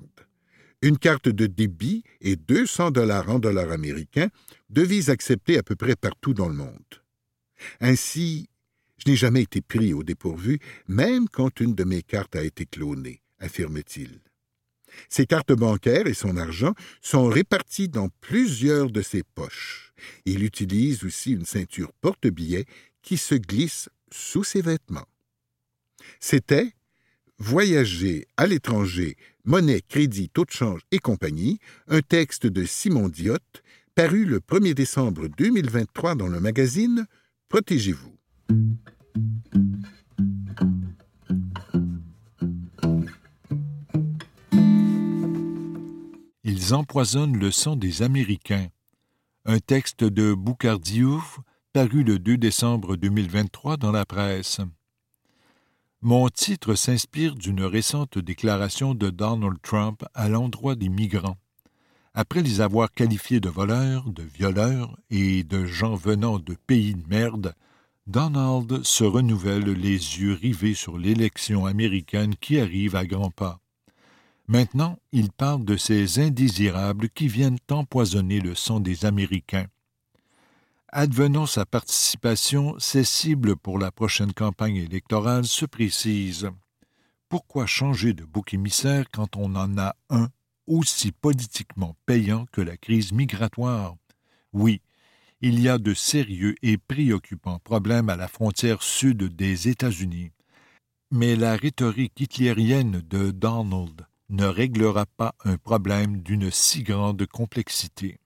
Une 0.84 0.98
carte 0.98 1.30
de 1.30 1.46
débit 1.46 2.04
et 2.22 2.36
200 2.36 2.92
dollars 2.92 3.30
en 3.30 3.38
dollars 3.38 3.72
américains, 3.72 4.30
devises 4.70 5.10
acceptées 5.10 5.60
à 5.60 5.64
peu 5.64 5.76
près 5.76 5.96
partout 5.96 6.34
dans 6.34 6.48
le 6.48 6.56
monde. 6.56 7.04
Ainsi, 7.80 8.48
je 8.98 9.10
n'ai 9.10 9.16
jamais 9.16 9.44
été 9.44 9.62
pris 9.62 9.94
au 9.94 10.04
dépourvu, 10.04 10.60
même 10.88 11.28
quand 11.30 11.60
une 11.60 11.76
de 11.76 11.84
mes 11.84 12.02
cartes 12.02 12.36
a 12.36 12.44
été 12.44 12.66
clonée, 12.66 13.22
affirme-t-il. 13.40 14.20
Ses 15.10 15.26
cartes 15.26 15.54
bancaires 15.54 16.08
et 16.08 16.14
son 16.14 16.38
argent 16.38 16.74
sont 17.02 17.28
répartis 17.28 17.90
dans 17.90 18.10
plusieurs 18.22 18.90
de 18.90 19.02
ses 19.02 19.24
poches. 19.24 19.94
Il 20.26 20.44
utilise 20.44 21.04
aussi 21.04 21.32
une 21.34 21.46
ceinture 21.46 21.92
porte-billets 22.02 22.66
qui 23.02 23.18
se 23.18 23.36
glisse 23.36 23.90
sous 24.12 24.44
ses 24.44 24.62
vêtements. 24.62 25.08
C'était 26.20 26.74
Voyager 27.38 28.28
à 28.38 28.46
l'étranger, 28.46 29.18
monnaie, 29.46 29.82
crédit, 29.82 30.30
taux 30.30 30.46
de 30.46 30.52
change 30.52 30.82
et 30.92 31.00
compagnie, 31.00 31.58
un 31.88 32.02
texte 32.02 32.46
de 32.46 32.66
Simon 32.66 33.10
Diotte, 33.10 33.64
paru 33.96 34.26
le 34.26 34.40
1er 34.40 34.76
décembre 34.76 35.28
2023 35.28 36.14
dans 36.14 36.28
le 36.28 36.40
magazine 36.40 37.08
Protégez-vous. 37.50 38.16
Ils 46.54 46.74
empoisonnent 46.74 47.38
le 47.38 47.50
sang 47.50 47.78
des 47.78 48.02
Américains. 48.02 48.68
Un 49.46 49.60
texte 49.60 50.04
de 50.04 50.34
Boucardiouf 50.34 51.40
paru 51.72 52.04
le 52.04 52.20
2 52.20 52.36
décembre 52.36 52.98
2023 52.98 53.78
dans 53.78 53.94
la 53.94 54.06
presse. 54.06 54.60
Mon 56.02 56.28
titre 56.28 56.76
s'inspire 56.76 57.36
d'une 57.36 57.64
récente 57.64 58.18
déclaration 58.18 58.94
de 58.94 59.10
Donald 59.10 59.60
Trump 59.62 60.04
à 60.14 60.28
l'endroit 60.28 60.76
des 60.76 60.90
migrants. 60.90 61.38
Après 62.14 62.42
les 62.42 62.60
avoir 62.60 62.92
qualifiés 62.92 63.40
de 63.40 63.48
voleurs, 63.48 64.10
de 64.10 64.24
violeurs 64.24 64.98
et 65.10 65.46
de 65.46 65.66
gens 65.66 65.96
venant 65.96 66.38
de 66.38 66.58
pays 66.68 66.96
de 66.96 67.08
merde, 67.08 67.56
Donald 68.08 68.84
se 68.84 69.06
renouvelle 69.06 69.72
les 69.72 70.20
yeux 70.20 70.34
rivés 70.34 70.74
sur 70.74 70.98
l'élection 70.98 71.66
américaine 71.66 72.36
qui 72.36 72.60
arrive 72.60 72.98
à 72.98 73.06
grands 73.06 73.32
pas. 73.32 73.62
Maintenant, 74.52 75.00
il 75.14 75.32
parle 75.32 75.64
de 75.64 75.78
ces 75.78 76.20
indésirables 76.20 77.08
qui 77.08 77.30
viennent 77.30 77.58
empoisonner 77.70 78.42
le 78.42 78.54
sang 78.54 78.82
des 78.82 79.06
Américains. 79.06 79.68
Advenant 80.90 81.46
sa 81.46 81.66
participation, 81.66 82.76
ses 82.78 83.06
cibles 83.06 83.56
pour 83.56 83.80
la 83.80 83.92
prochaine 83.92 84.34
campagne 84.34 84.76
électorale 84.76 85.46
se 85.46 85.66
précisent. 85.66 86.50
Pourquoi 87.30 87.66
changer 87.66 88.12
de 88.12 88.26
bouc 88.26 88.54
émissaire 88.54 89.06
quand 89.10 89.38
on 89.38 89.56
en 89.56 89.78
a 89.78 89.96
un 90.10 90.28
aussi 90.68 91.14
politiquement 91.14 91.96
payant 92.06 92.46
que 92.52 92.60
la 92.60 92.76
crise 92.76 93.14
migratoire? 93.14 93.96
Oui, 94.52 94.82
il 95.40 95.62
y 95.62 95.70
a 95.70 95.78
de 95.78 95.94
sérieux 95.94 96.56
et 96.62 96.78
préoccupants 96.78 97.60
problèmes 97.60 98.10
à 98.10 98.18
la 98.18 98.28
frontière 98.28 98.84
sud 98.84 99.34
des 99.34 99.70
États-Unis. 99.70 100.34
Mais 101.10 101.38
la 101.38 101.56
rhétorique 101.56 102.20
hitlérienne 102.20 103.02
de 103.10 103.32
Donald 103.32 104.08
ne 104.32 104.46
réglera 104.46 105.06
pas 105.06 105.36
un 105.46 105.58
problème 105.58 106.22
d'une 106.22 106.50
si 106.50 106.84
grande 106.84 107.26
complexité. 107.28 108.18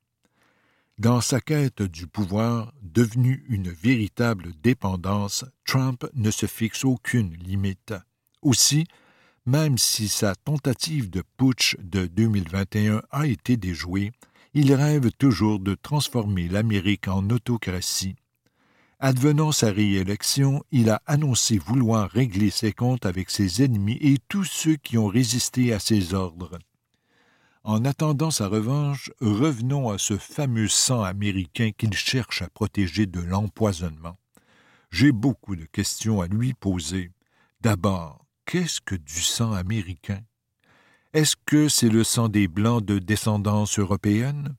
Dans 0.98 1.20
sa 1.20 1.42
quête 1.42 1.82
du 1.82 2.08
pouvoir, 2.08 2.74
devenue 2.82 3.44
une 3.50 3.70
véritable 3.70 4.54
dépendance, 4.64 5.44
Trump 5.66 6.06
ne 6.14 6.32
se 6.32 6.46
fixe 6.46 6.86
aucune 6.86 7.34
limite. 7.34 7.94
Aussi, 8.42 8.86
même 9.46 9.78
si 9.78 10.08
sa 10.08 10.36
tentative 10.36 11.10
de 11.10 11.22
putsch 11.36 11.76
de 11.80 12.06
2021 12.06 13.02
a 13.12 13.28
été 13.28 13.58
déjouée, 13.58 14.14
il 14.54 14.74
rêve 14.74 15.12
toujours 15.12 15.60
de 15.60 15.76
transformer 15.76 16.48
l'Amérique 16.48 17.10
en 17.10 17.30
autocratie. 17.30 18.16
Advenant 19.08 19.52
sa 19.52 19.70
réélection, 19.72 20.64
il 20.72 20.90
a 20.90 21.00
annoncé 21.06 21.60
vouloir 21.60 22.10
régler 22.10 22.50
ses 22.50 22.74
comptes 22.74 23.06
avec 23.06 23.30
ses 23.30 23.64
ennemis 23.64 24.00
et 24.02 24.18
tous 24.30 24.46
ceux 24.46 24.78
qui 24.78 24.98
ont 24.98 25.06
résisté 25.06 25.74
à 25.74 25.80
ses 25.80 26.16
ordres. 26.16 26.58
En 27.64 27.86
attendant 27.86 28.32
sa 28.32 28.48
revanche, 28.48 29.12
revenons 29.22 29.92
à 29.92 30.00
ce 30.00 30.18
fameux 30.18 30.68
sang 30.68 31.04
américain 31.04 31.70
qu'il 31.78 31.94
cherche 31.94 32.42
à 32.42 32.50
protéger 32.50 33.06
de 33.06 33.20
l'empoisonnement. 33.20 34.18
J'ai 34.90 35.12
beaucoup 35.12 35.56
de 35.56 35.66
questions 35.66 36.20
à 36.20 36.26
lui 36.26 36.56
poser. 36.56 37.12
D'abord, 37.62 38.26
qu'est-ce 38.48 38.82
que 38.82 38.96
du 38.96 39.22
sang 39.22 39.52
américain? 39.52 40.22
Est-ce 41.14 41.36
que 41.46 41.70
c'est 41.70 41.90
le 41.90 42.04
sang 42.04 42.28
des 42.28 42.48
Blancs 42.48 42.84
de 42.84 42.98
descendance 42.98 43.78
européenne? 43.78 44.56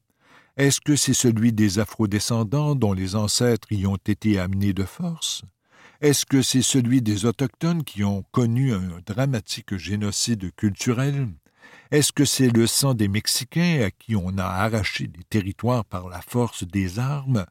Est-ce 0.56 0.80
que 0.80 0.96
c'est 0.96 1.12
celui 1.12 1.52
des 1.52 1.80
Afro-descendants 1.80 2.74
dont 2.74 2.94
les 2.94 3.14
ancêtres 3.14 3.70
y 3.70 3.86
ont 3.86 3.96
été 3.96 4.38
amenés 4.38 4.72
de 4.72 4.84
force? 4.84 5.42
Est-ce 6.00 6.24
que 6.24 6.40
c'est 6.40 6.62
celui 6.62 7.02
des 7.02 7.26
Autochtones 7.26 7.84
qui 7.84 8.04
ont 8.04 8.24
connu 8.32 8.72
un 8.72 9.00
dramatique 9.04 9.76
génocide 9.76 10.54
culturel? 10.54 11.28
Est-ce 11.90 12.10
que 12.10 12.24
c'est 12.24 12.48
le 12.48 12.66
sang 12.66 12.94
des 12.94 13.08
Mexicains 13.08 13.82
à 13.84 13.90
qui 13.90 14.16
on 14.16 14.38
a 14.38 14.44
arraché 14.44 15.08
des 15.08 15.24
territoires 15.24 15.84
par 15.84 16.08
la 16.08 16.22
force 16.22 16.64
des 16.64 16.98
armes? 16.98 17.44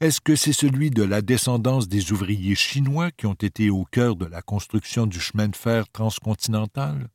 Est-ce 0.00 0.20
que 0.20 0.36
c'est 0.36 0.52
celui 0.52 0.90
de 0.90 1.04
la 1.04 1.22
descendance 1.22 1.88
des 1.88 2.12
ouvriers 2.12 2.54
chinois 2.54 3.10
qui 3.12 3.24
ont 3.24 3.32
été 3.32 3.70
au 3.70 3.86
cœur 3.86 4.14
de 4.14 4.26
la 4.26 4.42
construction 4.42 5.06
du 5.06 5.20
chemin 5.20 5.48
de 5.48 5.56
fer 5.56 5.88
transcontinental? 5.88 7.08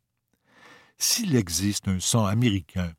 S'il 0.97 1.35
existe 1.35 1.87
un 1.89 1.99
sang 1.99 2.25
américain, 2.25 2.91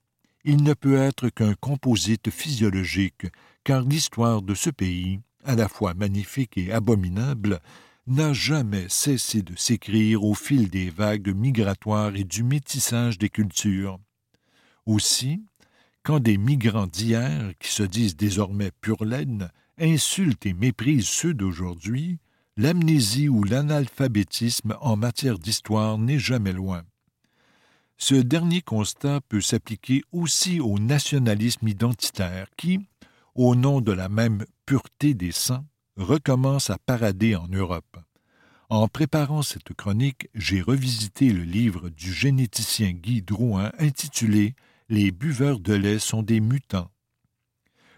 il 0.48 0.62
ne 0.62 0.72
peut 0.72 0.96
être 0.96 1.28
qu'un 1.28 1.52
composite 1.52 2.30
physiologique, 2.30 3.26
car 3.64 3.82
l'histoire 3.82 4.40
de 4.40 4.54
ce 4.54 4.70
pays, 4.70 5.20
à 5.44 5.54
la 5.54 5.68
fois 5.68 5.92
magnifique 5.92 6.56
et 6.56 6.72
abominable, 6.72 7.60
n'a 8.06 8.32
jamais 8.32 8.86
cessé 8.88 9.42
de 9.42 9.54
s'écrire 9.56 10.24
au 10.24 10.32
fil 10.32 10.70
des 10.70 10.88
vagues 10.88 11.34
migratoires 11.36 12.16
et 12.16 12.24
du 12.24 12.44
métissage 12.44 13.18
des 13.18 13.28
cultures. 13.28 13.98
Aussi, 14.86 15.44
quand 16.02 16.18
des 16.18 16.38
migrants 16.38 16.86
d'hier, 16.86 17.52
qui 17.60 17.70
se 17.70 17.82
disent 17.82 18.16
désormais 18.16 18.70
pure 18.80 19.04
laine, 19.04 19.50
insultent 19.78 20.46
et 20.46 20.54
méprisent 20.54 21.08
ceux 21.08 21.34
d'aujourd'hui, 21.34 22.20
l'amnésie 22.56 23.28
ou 23.28 23.44
l'analphabétisme 23.44 24.78
en 24.80 24.96
matière 24.96 25.38
d'histoire 25.38 25.98
n'est 25.98 26.18
jamais 26.18 26.54
loin. 26.54 26.84
Ce 28.00 28.14
dernier 28.14 28.62
constat 28.62 29.20
peut 29.28 29.40
s'appliquer 29.40 30.02
aussi 30.12 30.60
au 30.60 30.78
nationalisme 30.78 31.66
identitaire 31.66 32.46
qui, 32.56 32.86
au 33.34 33.56
nom 33.56 33.80
de 33.80 33.90
la 33.90 34.08
même 34.08 34.44
pureté 34.66 35.14
des 35.14 35.32
sangs, 35.32 35.66
recommence 35.96 36.70
à 36.70 36.78
parader 36.78 37.34
en 37.34 37.48
Europe. 37.48 37.96
En 38.70 38.86
préparant 38.86 39.42
cette 39.42 39.74
chronique, 39.74 40.28
j'ai 40.34 40.60
revisité 40.60 41.32
le 41.32 41.42
livre 41.42 41.88
du 41.88 42.12
généticien 42.12 42.92
Guy 42.92 43.20
Drouin 43.20 43.72
intitulé 43.80 44.54
Les 44.88 45.10
buveurs 45.10 45.58
de 45.58 45.74
lait 45.74 45.98
sont 45.98 46.22
des 46.22 46.40
mutants. 46.40 46.92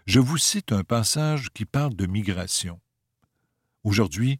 Je 0.07 0.19
vous 0.19 0.37
cite 0.39 0.71
un 0.71 0.83
passage 0.83 1.51
qui 1.53 1.65
parle 1.65 1.93
de 1.93 2.07
migration. 2.07 2.79
Aujourd'hui, 3.83 4.39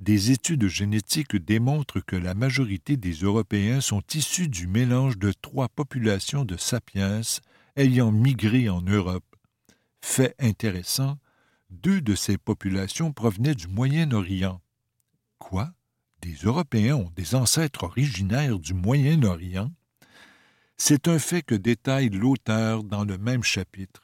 des 0.00 0.30
études 0.30 0.66
génétiques 0.66 1.36
démontrent 1.36 2.00
que 2.00 2.16
la 2.16 2.34
majorité 2.34 2.96
des 2.96 3.12
Européens 3.12 3.82
sont 3.82 4.02
issus 4.14 4.48
du 4.48 4.66
mélange 4.66 5.18
de 5.18 5.32
trois 5.32 5.68
populations 5.68 6.46
de 6.46 6.56
sapiens 6.56 7.20
ayant 7.76 8.10
migré 8.10 8.70
en 8.70 8.80
Europe. 8.80 9.36
Fait 10.00 10.34
intéressant, 10.38 11.18
deux 11.68 12.00
de 12.00 12.14
ces 12.14 12.38
populations 12.38 13.12
provenaient 13.12 13.54
du 13.54 13.68
Moyen-Orient. 13.68 14.60
Quoi? 15.38 15.70
Des 16.22 16.34
Européens 16.44 16.96
ont 16.96 17.12
des 17.14 17.34
ancêtres 17.34 17.84
originaires 17.84 18.58
du 18.58 18.72
Moyen-Orient? 18.72 19.70
C'est 20.78 21.08
un 21.08 21.18
fait 21.18 21.42
que 21.42 21.54
détaille 21.54 22.08
l'auteur 22.08 22.84
dans 22.84 23.04
le 23.04 23.18
même 23.18 23.42
chapitre. 23.42 24.02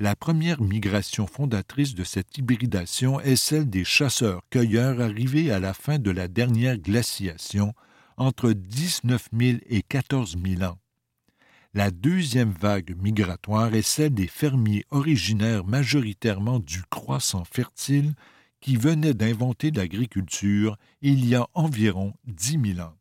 La 0.00 0.14
première 0.14 0.60
migration 0.62 1.26
fondatrice 1.26 1.96
de 1.96 2.04
cette 2.04 2.38
hybridation 2.38 3.18
est 3.18 3.34
celle 3.34 3.68
des 3.68 3.82
chasseurs-cueilleurs 3.82 5.00
arrivés 5.00 5.50
à 5.50 5.58
la 5.58 5.74
fin 5.74 5.98
de 5.98 6.12
la 6.12 6.28
dernière 6.28 6.78
glaciation, 6.78 7.74
entre 8.16 8.52
19 8.52 9.28
000 9.36 9.58
et 9.66 9.82
14 9.82 10.36
000 10.40 10.62
ans. 10.62 10.78
La 11.74 11.90
deuxième 11.90 12.52
vague 12.52 12.96
migratoire 12.96 13.74
est 13.74 13.82
celle 13.82 14.14
des 14.14 14.28
fermiers 14.28 14.84
originaires 14.90 15.64
majoritairement 15.64 16.60
du 16.60 16.84
croissant 16.84 17.44
fertile 17.44 18.14
qui 18.60 18.76
venaient 18.76 19.14
d'inventer 19.14 19.72
l'agriculture 19.72 20.78
il 21.02 21.28
y 21.28 21.34
a 21.34 21.48
environ 21.54 22.14
dix 22.24 22.56
mille 22.56 22.82
ans. 22.82 22.94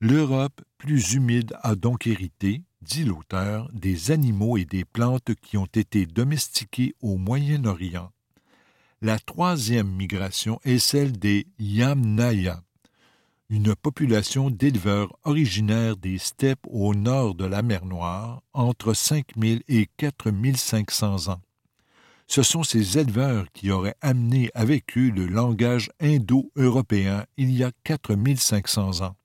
L'Europe 0.00 0.62
plus 0.78 1.14
humide 1.14 1.54
a 1.62 1.76
donc 1.76 2.08
hérité, 2.08 2.64
dit 2.86 3.04
l'auteur, 3.04 3.68
des 3.72 4.12
animaux 4.12 4.56
et 4.56 4.64
des 4.64 4.84
plantes 4.84 5.34
qui 5.42 5.56
ont 5.56 5.66
été 5.66 6.06
domestiqués 6.06 6.94
au 7.00 7.16
Moyen-Orient. 7.16 8.12
La 9.02 9.18
troisième 9.18 9.90
migration 9.90 10.60
est 10.64 10.78
celle 10.78 11.18
des 11.18 11.46
Yamnaya, 11.58 12.62
une 13.50 13.74
population 13.74 14.50
d'éleveurs 14.50 15.12
originaires 15.24 15.96
des 15.96 16.18
steppes 16.18 16.66
au 16.68 16.94
nord 16.94 17.34
de 17.34 17.44
la 17.44 17.62
mer 17.62 17.84
Noire, 17.84 18.42
entre 18.52 18.94
5000 18.94 19.62
et 19.68 19.88
4500 19.96 21.28
ans. 21.28 21.40
Ce 22.28 22.42
sont 22.42 22.62
ces 22.62 22.98
éleveurs 22.98 23.46
qui 23.52 23.70
auraient 23.70 23.96
amené 24.00 24.50
avec 24.54 24.96
eux 24.96 25.10
le 25.10 25.26
langage 25.26 25.90
indo-européen 26.00 27.24
il 27.36 27.50
y 27.50 27.62
a 27.62 27.70
4500 27.84 29.02
ans. 29.02 29.16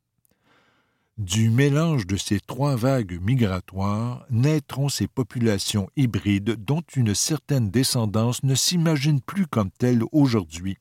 Du 1.18 1.50
mélange 1.50 2.08
de 2.08 2.18
ces 2.18 2.40
trois 2.40 2.76
vagues 2.76 3.20
migratoires 3.22 4.26
naîtront 4.30 4.90
ces 4.90 5.08
populations 5.08 5.90
hybrides 5.96 6.64
dont 6.64 6.82
une 6.96 7.14
certaine 7.14 7.70
descendance 7.70 8.44
ne 8.44 8.56
s'imagine 8.56 9.22
plus 9.22 9.46
comme 9.46 9.72
telle 9.72 10.02
aujourd'hui 10.12 10.78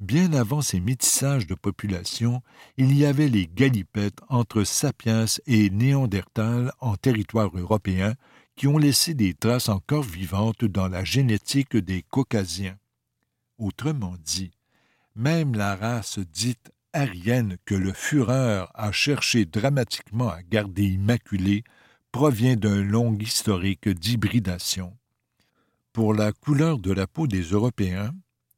Bien 0.00 0.32
avant 0.32 0.62
ces 0.62 0.80
métissages 0.80 1.46
de 1.46 1.54
population, 1.54 2.42
il 2.78 2.96
y 2.96 3.04
avait 3.04 3.28
les 3.28 3.46
galipettes 3.46 4.20
entre 4.28 4.64
sapiens 4.64 5.26
et 5.46 5.68
néandertal 5.68 6.72
en 6.80 6.96
territoire 6.96 7.50
européen 7.54 8.14
qui 8.56 8.66
ont 8.66 8.78
laissé 8.78 9.12
des 9.12 9.34
traces 9.34 9.68
encore 9.68 10.02
vivantes 10.02 10.64
dans 10.64 10.88
la 10.88 11.04
génétique 11.04 11.76
des 11.76 12.02
caucasiens. 12.02 12.78
Autrement 13.58 14.14
dit, 14.24 14.52
même 15.16 15.54
la 15.54 15.76
race 15.76 16.18
dite 16.18 16.72
aryenne 16.92 17.56
que 17.64 17.74
le 17.74 17.92
Führer 17.92 18.66
a 18.74 18.92
cherché 18.92 19.44
dramatiquement 19.44 20.28
à 20.28 20.42
garder 20.42 20.84
immaculée 20.84 21.64
provient 22.12 22.56
d'un 22.56 22.82
long 22.82 23.16
historique 23.18 23.88
d'hybridation. 23.88 24.96
Pour 25.92 26.14
la 26.14 26.32
couleur 26.32 26.78
de 26.78 26.92
la 26.92 27.06
peau 27.06 27.26
des 27.26 27.42
Européens, 27.42 28.12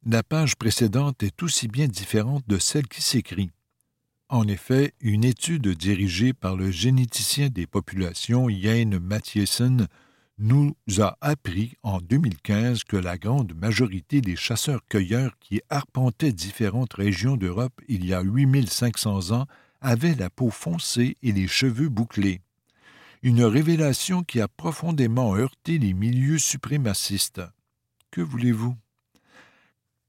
la 0.04 0.22
page 0.22 0.56
précédente 0.56 1.22
est 1.22 1.42
aussi 1.42 1.68
bien 1.68 1.86
différente 1.86 2.44
de 2.46 2.58
celle 2.58 2.88
qui 2.88 3.02
s'écrit. 3.02 3.50
En 4.28 4.48
effet, 4.48 4.94
une 5.00 5.24
étude 5.24 5.68
dirigée 5.68 6.32
par 6.32 6.56
le 6.56 6.70
généticien 6.70 7.50
des 7.50 7.66
populations 7.66 8.48
Jane 8.48 8.98
Mathiesen 8.98 9.86
nous 10.38 10.74
a 10.98 11.16
appris 11.20 11.74
en 11.82 12.00
2015 12.00 12.84
que 12.84 12.96
la 12.96 13.18
grande 13.18 13.54
majorité 13.54 14.20
des 14.20 14.36
chasseurs-cueilleurs 14.36 15.38
qui 15.38 15.60
arpentaient 15.70 16.32
différentes 16.32 16.94
régions 16.94 17.36
d'Europe 17.36 17.80
il 17.88 18.04
y 18.04 18.14
a 18.14 18.22
8500 18.22 19.30
ans 19.32 19.46
avaient 19.80 20.14
la 20.14 20.30
peau 20.30 20.50
foncée 20.50 21.16
et 21.22 21.32
les 21.32 21.48
cheveux 21.48 21.88
bouclés. 21.88 22.40
Une 23.22 23.44
révélation 23.44 24.22
qui 24.22 24.40
a 24.40 24.48
profondément 24.48 25.36
heurté 25.36 25.78
les 25.78 25.92
milieux 25.92 26.38
suprémacistes. 26.38 27.42
Que 28.10 28.20
voulez-vous? 28.20 28.76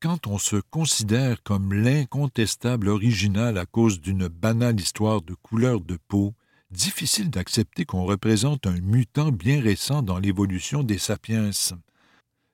Quand 0.01 0.27
on 0.27 0.37
se 0.37 0.57
considère 0.57 1.43
comme 1.43 1.73
l'incontestable 1.73 2.89
original 2.89 3.57
à 3.57 3.65
cause 3.65 4.01
d'une 4.01 4.27
banale 4.27 4.79
histoire 4.79 5.21
de 5.21 5.33
couleur 5.33 5.79
de 5.79 5.97
peau, 6.07 6.33
difficile 6.73 7.29
d'accepter 7.29 7.85
qu'on 7.85 8.03
représente 8.03 8.67
un 8.67 8.81
mutant 8.81 9.31
bien 9.31 9.61
récent 9.61 10.01
dans 10.01 10.19
l'évolution 10.19 10.83
des 10.83 10.97
sapiens. 10.97 11.51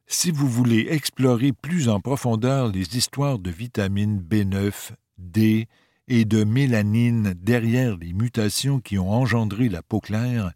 Si 0.07 0.31
vous 0.31 0.47
voulez 0.47 0.87
explorer 0.89 1.53
plus 1.53 1.89
en 1.89 1.99
profondeur 1.99 2.67
les 2.67 2.97
histoires 2.97 3.39
de 3.39 3.49
vitamines 3.49 4.21
B9, 4.21 4.91
D 5.17 5.67
et 6.07 6.25
de 6.25 6.43
mélanine 6.43 7.33
derrière 7.35 7.97
les 7.97 8.13
mutations 8.13 8.79
qui 8.79 8.97
ont 8.99 9.11
engendré 9.11 9.69
la 9.69 9.81
peau 9.81 9.99
claire, 9.99 10.51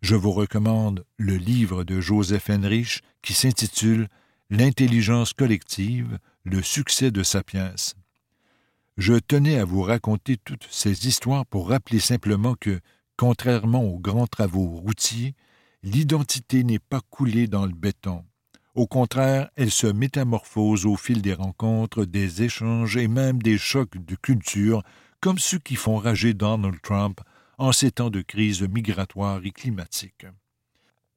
je 0.00 0.14
vous 0.14 0.32
recommande 0.32 1.04
le 1.16 1.36
livre 1.36 1.84
de 1.84 2.00
Joseph 2.00 2.50
Henrich 2.50 3.02
qui 3.20 3.34
s'intitule 3.34 4.08
L'intelligence 4.50 5.34
collective, 5.34 6.18
le 6.44 6.62
succès 6.62 7.10
de 7.10 7.22
Sapiens. 7.22 7.74
Je 8.96 9.12
tenais 9.14 9.58
à 9.58 9.66
vous 9.66 9.82
raconter 9.82 10.38
toutes 10.42 10.66
ces 10.70 11.06
histoires 11.06 11.44
pour 11.44 11.68
rappeler 11.68 12.00
simplement 12.00 12.54
que, 12.54 12.80
Contrairement 13.18 13.82
aux 13.82 13.98
grands 13.98 14.28
travaux 14.28 14.68
routiers, 14.68 15.34
l'identité 15.82 16.62
n'est 16.62 16.78
pas 16.78 17.00
coulée 17.10 17.48
dans 17.48 17.66
le 17.66 17.74
béton. 17.74 18.24
Au 18.76 18.86
contraire, 18.86 19.50
elle 19.56 19.72
se 19.72 19.88
métamorphose 19.88 20.86
au 20.86 20.94
fil 20.94 21.20
des 21.20 21.34
rencontres, 21.34 22.04
des 22.04 22.44
échanges 22.44 22.96
et 22.96 23.08
même 23.08 23.42
des 23.42 23.58
chocs 23.58 23.98
de 23.98 24.14
culture, 24.14 24.84
comme 25.20 25.40
ceux 25.40 25.58
qui 25.58 25.74
font 25.74 25.96
rager 25.96 26.32
Donald 26.32 26.80
Trump 26.80 27.20
en 27.58 27.72
ces 27.72 27.90
temps 27.90 28.10
de 28.10 28.20
crise 28.20 28.62
migratoire 28.62 29.40
et 29.44 29.50
climatique. 29.50 30.26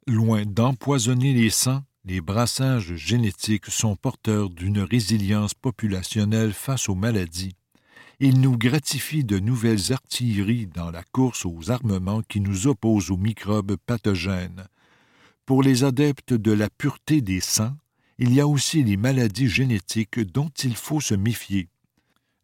Loin 0.07 0.43
d'empoisonner 0.43 1.35
les 1.35 1.51
sangs, 1.51 1.83
les 2.03 2.19
brassages 2.19 2.95
génétiques 2.95 3.67
sont 3.67 3.95
porteurs 3.95 4.49
d'une 4.49 4.79
résilience 4.79 5.53
populationnelle 5.53 6.53
face 6.53 6.89
aux 6.89 6.95
maladies 6.95 7.55
il 8.23 8.39
nous 8.39 8.55
gratifie 8.55 9.23
de 9.23 9.39
nouvelles 9.39 9.91
artilleries 9.91 10.67
dans 10.67 10.91
la 10.91 11.01
course 11.01 11.43
aux 11.43 11.71
armements 11.71 12.21
qui 12.21 12.39
nous 12.39 12.67
opposent 12.67 13.09
aux 13.09 13.17
microbes 13.17 13.77
pathogènes. 13.87 14.67
Pour 15.47 15.63
les 15.63 15.83
adeptes 15.83 16.35
de 16.35 16.51
la 16.51 16.69
pureté 16.69 17.21
des 17.21 17.39
sangs, 17.39 17.75
il 18.19 18.31
y 18.31 18.39
a 18.39 18.45
aussi 18.45 18.83
les 18.83 18.95
maladies 18.95 19.49
génétiques 19.49 20.19
dont 20.19 20.51
il 20.63 20.75
faut 20.75 21.01
se 21.01 21.15
méfier. 21.15 21.69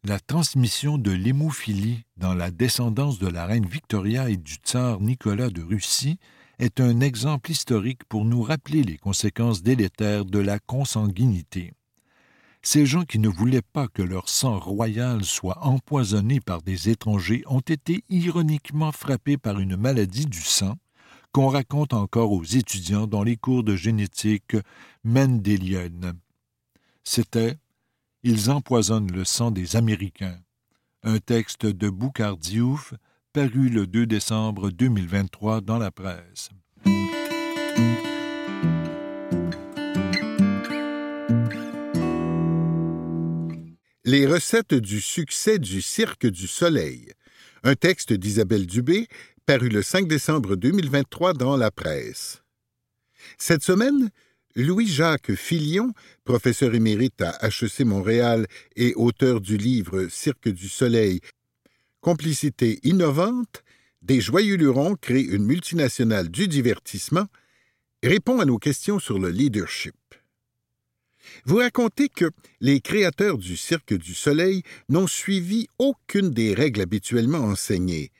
La 0.02 0.18
transmission 0.18 0.98
de 0.98 1.12
l'hémophilie 1.12 2.02
dans 2.16 2.34
la 2.34 2.50
descendance 2.50 3.20
de 3.20 3.28
la 3.28 3.46
reine 3.46 3.66
Victoria 3.66 4.30
et 4.30 4.36
du 4.36 4.54
tsar 4.54 5.00
Nicolas 5.00 5.50
de 5.50 5.62
Russie 5.62 6.18
est 6.58 6.80
un 6.80 6.98
exemple 6.98 7.52
historique 7.52 8.02
pour 8.08 8.24
nous 8.24 8.42
rappeler 8.42 8.82
les 8.82 8.98
conséquences 8.98 9.62
délétères 9.62 10.24
de 10.24 10.40
la 10.40 10.58
consanguinité. 10.58 11.72
Ces 12.62 12.86
gens 12.86 13.04
qui 13.04 13.18
ne 13.18 13.28
voulaient 13.28 13.62
pas 13.62 13.88
que 13.88 14.02
leur 14.02 14.28
sang 14.28 14.58
royal 14.58 15.24
soit 15.24 15.64
empoisonné 15.64 16.40
par 16.40 16.62
des 16.62 16.88
étrangers 16.88 17.42
ont 17.46 17.60
été 17.60 18.04
ironiquement 18.08 18.92
frappés 18.92 19.38
par 19.38 19.60
une 19.60 19.76
maladie 19.76 20.26
du 20.26 20.40
sang 20.40 20.76
qu'on 21.32 21.48
raconte 21.48 21.92
encore 21.92 22.32
aux 22.32 22.44
étudiants 22.44 23.06
dans 23.06 23.22
les 23.22 23.36
cours 23.36 23.62
de 23.62 23.76
génétique 23.76 24.56
mendélienne. 25.04 26.14
C'était 27.04 27.58
Ils 28.22 28.50
empoisonnent 28.50 29.12
le 29.12 29.24
sang 29.24 29.50
des 29.50 29.76
Américains, 29.76 30.38
un 31.02 31.18
texte 31.18 31.66
de 31.66 31.88
Boucardiouf 31.88 32.94
paru 33.32 33.68
le 33.68 33.86
2 33.86 34.06
décembre 34.06 34.70
2023 34.70 35.60
dans 35.60 35.78
la 35.78 35.90
presse. 35.90 36.50
Les 44.10 44.26
recettes 44.26 44.72
du 44.72 45.02
succès 45.02 45.58
du 45.58 45.82
Cirque 45.82 46.24
du 46.24 46.46
Soleil. 46.46 47.12
Un 47.62 47.74
texte 47.74 48.14
d'Isabelle 48.14 48.66
Dubé, 48.66 49.06
paru 49.44 49.68
le 49.68 49.82
5 49.82 50.08
décembre 50.08 50.56
2023 50.56 51.34
dans 51.34 51.58
la 51.58 51.70
presse. 51.70 52.42
Cette 53.36 53.62
semaine, 53.62 54.08
Louis-Jacques 54.56 55.34
Filion, 55.34 55.92
professeur 56.24 56.74
émérite 56.74 57.20
à 57.20 57.36
HEC 57.48 57.80
Montréal 57.80 58.46
et 58.76 58.94
auteur 58.94 59.42
du 59.42 59.58
livre 59.58 60.06
Cirque 60.08 60.48
du 60.48 60.70
Soleil, 60.70 61.20
Complicité 62.00 62.80
innovante, 62.84 63.62
des 64.00 64.22
joyeux 64.22 64.56
lurons 64.56 64.94
créent 64.94 65.20
une 65.20 65.44
multinationale 65.44 66.30
du 66.30 66.48
divertissement, 66.48 67.26
répond 68.02 68.40
à 68.40 68.46
nos 68.46 68.56
questions 68.56 69.00
sur 69.00 69.18
le 69.18 69.28
leadership. 69.28 70.07
Vous 71.44 71.56
racontez 71.56 72.08
que 72.08 72.30
les 72.60 72.80
créateurs 72.80 73.38
du 73.38 73.56
Cirque 73.56 73.94
du 73.94 74.14
Soleil 74.14 74.62
n'ont 74.88 75.06
suivi 75.06 75.66
aucune 75.78 76.30
des 76.30 76.54
règles 76.54 76.80
habituellement 76.80 77.38
enseignées. 77.38 78.10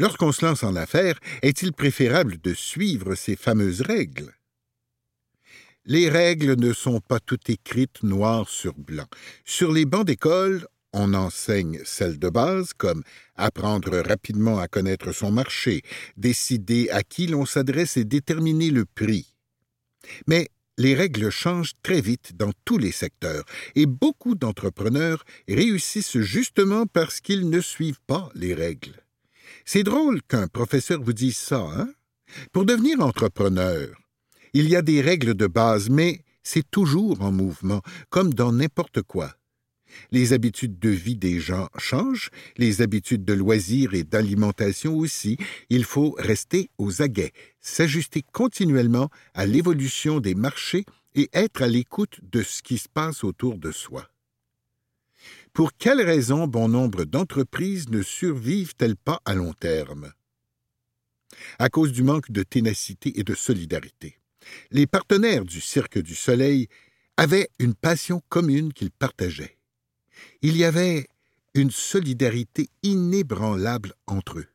Lorsqu'on 0.00 0.32
se 0.32 0.44
lance 0.44 0.64
en 0.64 0.74
affaires, 0.74 1.18
est-il 1.42 1.72
préférable 1.72 2.40
de 2.40 2.52
suivre 2.52 3.14
ces 3.14 3.36
fameuses 3.36 3.82
règles? 3.82 4.34
Les 5.86 6.08
règles 6.08 6.56
ne 6.56 6.72
sont 6.72 7.00
pas 7.00 7.20
toutes 7.20 7.50
écrites 7.50 8.02
noir 8.02 8.48
sur 8.48 8.74
blanc. 8.74 9.06
Sur 9.44 9.70
les 9.70 9.84
bancs 9.84 10.06
d'école, 10.06 10.66
on 10.94 11.12
enseigne 11.12 11.80
celles 11.84 12.18
de 12.18 12.28
base 12.28 12.72
comme 12.72 13.02
apprendre 13.34 13.98
rapidement 13.98 14.58
à 14.58 14.68
connaître 14.68 15.12
son 15.12 15.30
marché, 15.30 15.82
décider 16.16 16.88
à 16.90 17.02
qui 17.02 17.26
l'on 17.26 17.44
s'adresse 17.44 17.96
et 17.96 18.04
déterminer 18.04 18.70
le 18.70 18.84
prix. 18.86 19.34
Mais 20.26 20.48
les 20.78 20.94
règles 20.94 21.30
changent 21.30 21.74
très 21.82 22.00
vite 22.00 22.36
dans 22.36 22.52
tous 22.64 22.78
les 22.78 22.92
secteurs 22.92 23.44
et 23.74 23.86
beaucoup 23.86 24.34
d'entrepreneurs 24.34 25.24
réussissent 25.48 26.20
justement 26.20 26.86
parce 26.86 27.20
qu'ils 27.20 27.48
ne 27.48 27.60
suivent 27.60 28.02
pas 28.06 28.30
les 28.34 28.54
règles. 28.54 29.04
C'est 29.64 29.82
drôle 29.82 30.22
qu'un 30.22 30.48
professeur 30.48 31.02
vous 31.02 31.12
dise 31.12 31.36
ça, 31.36 31.60
hein? 31.60 31.88
Pour 32.52 32.64
devenir 32.64 33.00
entrepreneur, 33.00 33.88
il 34.52 34.68
y 34.68 34.76
a 34.76 34.82
des 34.82 35.00
règles 35.00 35.34
de 35.34 35.46
base, 35.46 35.88
mais 35.90 36.24
c'est 36.42 36.68
toujours 36.70 37.22
en 37.22 37.32
mouvement, 37.32 37.80
comme 38.10 38.34
dans 38.34 38.52
n'importe 38.52 39.02
quoi. 39.02 39.34
Les 40.10 40.32
habitudes 40.32 40.78
de 40.78 40.88
vie 40.88 41.16
des 41.16 41.40
gens 41.40 41.68
changent, 41.78 42.30
les 42.56 42.82
habitudes 42.82 43.24
de 43.24 43.32
loisirs 43.32 43.94
et 43.94 44.04
d'alimentation 44.04 44.96
aussi. 44.96 45.36
Il 45.70 45.84
faut 45.84 46.14
rester 46.18 46.70
aux 46.78 47.02
aguets, 47.02 47.32
s'ajuster 47.60 48.22
continuellement 48.32 49.10
à 49.34 49.46
l'évolution 49.46 50.20
des 50.20 50.34
marchés 50.34 50.84
et 51.14 51.28
être 51.32 51.62
à 51.62 51.68
l'écoute 51.68 52.20
de 52.22 52.42
ce 52.42 52.62
qui 52.62 52.78
se 52.78 52.88
passe 52.88 53.24
autour 53.24 53.58
de 53.58 53.70
soi. 53.70 54.08
Pour 55.52 55.72
quelles 55.76 56.02
raisons 56.02 56.46
bon 56.46 56.68
nombre 56.68 57.04
d'entreprises 57.04 57.88
ne 57.88 58.02
survivent-elles 58.02 58.96
pas 58.96 59.20
à 59.24 59.34
long 59.34 59.52
terme? 59.52 60.12
À 61.58 61.68
cause 61.68 61.92
du 61.92 62.02
manque 62.02 62.30
de 62.30 62.42
ténacité 62.42 63.18
et 63.18 63.24
de 63.24 63.34
solidarité. 63.34 64.18
Les 64.70 64.86
partenaires 64.86 65.44
du 65.44 65.60
Cirque 65.60 65.98
du 65.98 66.14
Soleil 66.14 66.68
avaient 67.16 67.48
une 67.58 67.74
passion 67.74 68.20
commune 68.28 68.72
qu'ils 68.72 68.90
partageaient 68.90 69.53
il 70.42 70.56
y 70.56 70.64
avait 70.64 71.08
une 71.54 71.70
solidarité 71.70 72.68
inébranlable 72.82 73.94
entre 74.06 74.40
eux. 74.40 74.46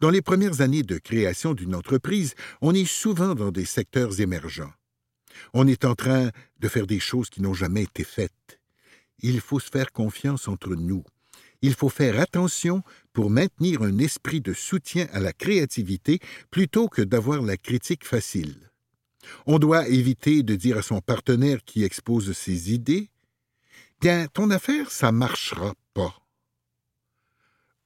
Dans 0.00 0.10
les 0.10 0.22
premières 0.22 0.60
années 0.60 0.82
de 0.82 0.98
création 0.98 1.54
d'une 1.54 1.74
entreprise, 1.74 2.34
on 2.60 2.74
est 2.74 2.88
souvent 2.88 3.34
dans 3.34 3.52
des 3.52 3.64
secteurs 3.64 4.20
émergents. 4.20 4.72
On 5.52 5.66
est 5.66 5.84
en 5.84 5.94
train 5.94 6.30
de 6.60 6.68
faire 6.68 6.86
des 6.86 7.00
choses 7.00 7.28
qui 7.28 7.42
n'ont 7.42 7.54
jamais 7.54 7.82
été 7.84 8.04
faites. 8.04 8.32
il 9.20 9.40
faut 9.40 9.60
se 9.60 9.70
faire 9.70 9.92
confiance 9.92 10.46
entre 10.46 10.74
nous. 10.74 11.02
Il 11.62 11.74
faut 11.74 11.88
faire 11.88 12.20
attention 12.20 12.82
pour 13.14 13.30
maintenir 13.30 13.80
un 13.82 13.96
esprit 13.98 14.42
de 14.42 14.52
soutien 14.52 15.06
à 15.12 15.20
la 15.20 15.32
créativité 15.32 16.20
plutôt 16.50 16.88
que 16.88 17.00
d'avoir 17.00 17.40
la 17.40 17.56
critique 17.56 18.04
facile. 18.04 18.70
On 19.46 19.58
doit 19.58 19.88
éviter 19.88 20.42
de 20.42 20.54
dire 20.54 20.76
à 20.76 20.82
son 20.82 21.00
partenaire 21.00 21.64
qui 21.64 21.82
expose 21.82 22.32
ses 22.32 22.72
idées 22.74 23.10
Bien, 24.00 24.26
ton 24.26 24.50
affaire, 24.50 24.90
ça 24.90 25.10
marchera 25.10 25.74
pas. 25.94 26.14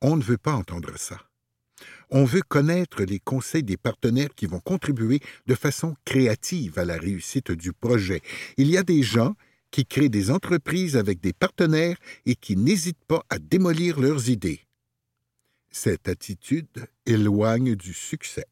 On 0.01 0.17
ne 0.17 0.23
veut 0.23 0.39
pas 0.39 0.55
entendre 0.55 0.97
ça. 0.99 1.21
On 2.11 2.25
veut 2.25 2.43
connaître 2.43 3.05
les 3.05 3.21
conseils 3.21 3.63
des 3.63 3.77
partenaires 3.77 4.35
qui 4.35 4.47
vont 4.47 4.61
contribuer 4.61 5.21
de 5.47 5.55
façon 5.55 5.95
créative 6.05 6.79
à 6.79 6.85
la 6.85 6.97
réussite 6.97 7.53
du 7.53 7.73
projet. 7.73 8.21
Il 8.57 8.69
y 8.69 8.77
a 8.77 8.83
des 8.83 9.03
gens 9.03 9.37
qui 9.71 9.87
créent 9.87 10.09
des 10.09 10.31
entreprises 10.31 10.97
avec 10.97 11.21
des 11.21 11.33
partenaires 11.33 11.97
et 12.27 12.35
qui 12.35 12.57
n'hésitent 12.57 13.05
pas 13.07 13.25
à 13.31 13.39
démolir 13.39 14.01
leurs 14.01 14.29
idées. 14.29 14.61
Cette 15.71 16.09
attitude 16.09 16.89
éloigne 17.07 17.77
du 17.77 17.95
succès. 17.95 18.47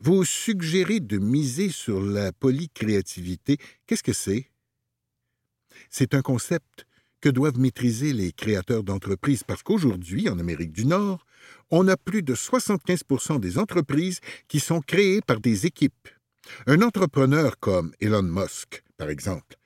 Vous 0.00 0.24
suggérez 0.24 0.98
de 0.98 1.18
miser 1.18 1.68
sur 1.68 2.00
la 2.00 2.32
polycréativité. 2.32 3.58
Qu'est-ce 3.86 4.02
que 4.02 4.12
c'est? 4.12 4.50
C'est 5.90 6.14
un 6.14 6.22
concept 6.22 6.86
que 7.20 7.28
doivent 7.28 7.58
maîtriser 7.58 8.12
les 8.12 8.32
créateurs 8.32 8.82
d'entreprises 8.82 9.44
parce 9.44 9.62
qu'aujourd'hui, 9.62 10.28
en 10.28 10.38
Amérique 10.38 10.72
du 10.72 10.84
Nord, 10.84 11.24
on 11.70 11.88
a 11.88 11.96
plus 11.96 12.22
de 12.22 12.34
75% 12.34 13.40
des 13.40 13.58
entreprises 13.58 14.20
qui 14.46 14.60
sont 14.60 14.80
créées 14.80 15.22
par 15.22 15.40
des 15.40 15.64
équipes. 15.64 16.08
Un 16.66 16.82
entrepreneur 16.82 17.58
comme 17.58 17.92
Elon 18.00 18.22
Musk, 18.22 18.82
par 18.98 19.08
exemple, 19.08 19.56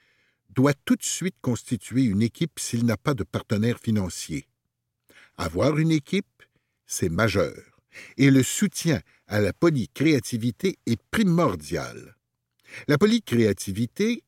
doit 0.50 0.74
tout 0.84 0.96
de 0.96 1.02
suite 1.02 1.36
constituer 1.40 2.04
une 2.04 2.22
équipe 2.22 2.58
s'il 2.58 2.84
n'a 2.84 2.96
pas 2.96 3.14
de 3.14 3.24
partenaire 3.24 3.78
financier. 3.78 4.48
Avoir 5.36 5.78
une 5.78 5.90
équipe, 5.90 6.42
c'est 6.86 7.08
majeur, 7.08 7.56
et 8.16 8.30
le 8.30 8.42
soutien 8.42 9.00
à 9.26 9.40
la 9.40 9.52
polycréativité 9.52 10.78
est 10.86 11.00
primordial. 11.10 12.16
La 12.86 12.98
polycréativité, 12.98 14.22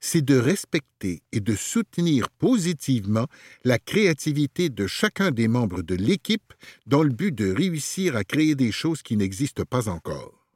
c'est 0.00 0.24
de 0.24 0.36
respecter 0.36 1.22
et 1.32 1.40
de 1.40 1.54
soutenir 1.54 2.30
positivement 2.30 3.26
la 3.64 3.78
créativité 3.78 4.68
de 4.68 4.86
chacun 4.86 5.30
des 5.30 5.48
membres 5.48 5.82
de 5.82 5.94
l'équipe 5.94 6.52
dans 6.86 7.02
le 7.02 7.10
but 7.10 7.34
de 7.34 7.52
réussir 7.52 8.16
à 8.16 8.24
créer 8.24 8.54
des 8.54 8.72
choses 8.72 9.02
qui 9.02 9.16
n'existent 9.16 9.64
pas 9.64 9.88
encore. 9.88 10.46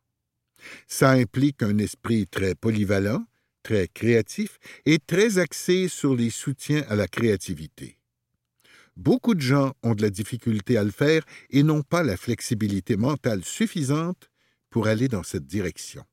Ça 0.87 1.11
implique 1.11 1.63
un 1.63 1.79
esprit 1.79 2.27
très 2.27 2.55
polyvalent, 2.55 3.25
très 3.63 3.89
créatif 3.89 4.59
et 4.87 4.99
très 4.99 5.39
axé 5.39 5.89
sur 5.89 6.15
les 6.15 6.31
soutiens 6.31 6.85
à 6.89 6.97
la 6.97 7.09
créativité. 7.09 7.99
Beaucoup 8.97 9.35
de 9.35 9.41
gens 9.41 9.73
ont 9.83 9.95
de 9.95 10.03
la 10.03 10.11
difficulté 10.11 10.77
à 10.77 10.85
le 10.85 10.91
faire 10.91 11.25
et 11.51 11.63
n'ont 11.63 11.83
pas 11.83 12.03
la 12.03 12.17
flexibilité 12.17 12.97
mentale 12.97 13.45
suffisante 13.45 14.31
pour 14.69 14.87
aller 14.87 15.09
dans 15.09 15.23
cette 15.23 15.47
direction. 15.47 16.05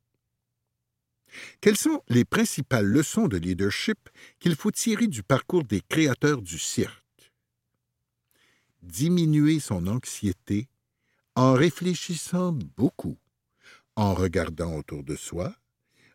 Quelles 1.61 1.77
sont 1.77 2.03
les 2.09 2.25
principales 2.25 2.85
leçons 2.85 3.27
de 3.27 3.37
leadership 3.37 4.09
qu'il 4.39 4.55
faut 4.55 4.71
tirer 4.71 5.07
du 5.07 5.23
parcours 5.23 5.63
des 5.63 5.81
créateurs 5.81 6.41
du 6.41 6.57
cirque? 6.57 7.33
Diminuer 8.81 9.59
son 9.59 9.87
anxiété 9.87 10.67
en 11.35 11.53
réfléchissant 11.53 12.51
beaucoup, 12.77 13.17
en 13.95 14.13
regardant 14.13 14.75
autour 14.77 15.03
de 15.03 15.15
soi, 15.15 15.55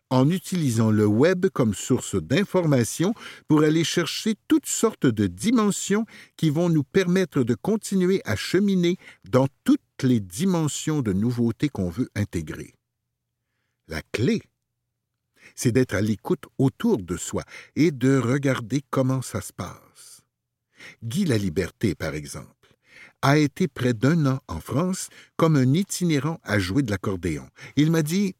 en 0.09 0.29
utilisant 0.29 0.91
le 0.91 1.05
web 1.05 1.47
comme 1.49 1.73
source 1.73 2.15
d'information 2.15 3.13
pour 3.47 3.63
aller 3.63 3.83
chercher 3.83 4.35
toutes 4.47 4.67
sortes 4.67 5.07
de 5.07 5.27
dimensions 5.27 6.05
qui 6.37 6.49
vont 6.49 6.69
nous 6.69 6.83
permettre 6.83 7.43
de 7.43 7.55
continuer 7.55 8.21
à 8.25 8.35
cheminer 8.35 8.97
dans 9.29 9.47
toutes 9.63 9.81
les 10.03 10.19
dimensions 10.19 11.01
de 11.01 11.13
nouveautés 11.13 11.69
qu'on 11.69 11.89
veut 11.89 12.09
intégrer. 12.15 12.75
La 13.87 14.01
clé, 14.11 14.41
c'est 15.55 15.71
d'être 15.71 15.95
à 15.95 16.01
l'écoute 16.01 16.45
autour 16.57 16.97
de 16.97 17.17
soi 17.17 17.43
et 17.75 17.91
de 17.91 18.17
regarder 18.17 18.83
comment 18.89 19.21
ça 19.21 19.41
se 19.41 19.53
passe. 19.53 20.21
Guy 21.03 21.25
Laliberté, 21.25 21.95
par 21.95 22.13
exemple, 22.13 22.51
a 23.21 23.37
été 23.37 23.67
près 23.67 23.93
d'un 23.93 24.25
an 24.25 24.39
en 24.47 24.59
France 24.59 25.09
comme 25.37 25.55
un 25.55 25.73
itinérant 25.73 26.39
à 26.43 26.59
jouer 26.59 26.83
de 26.83 26.91
l'accordéon. 26.91 27.47
Il 27.75 27.91
m'a 27.91 28.03
dit 28.03 28.35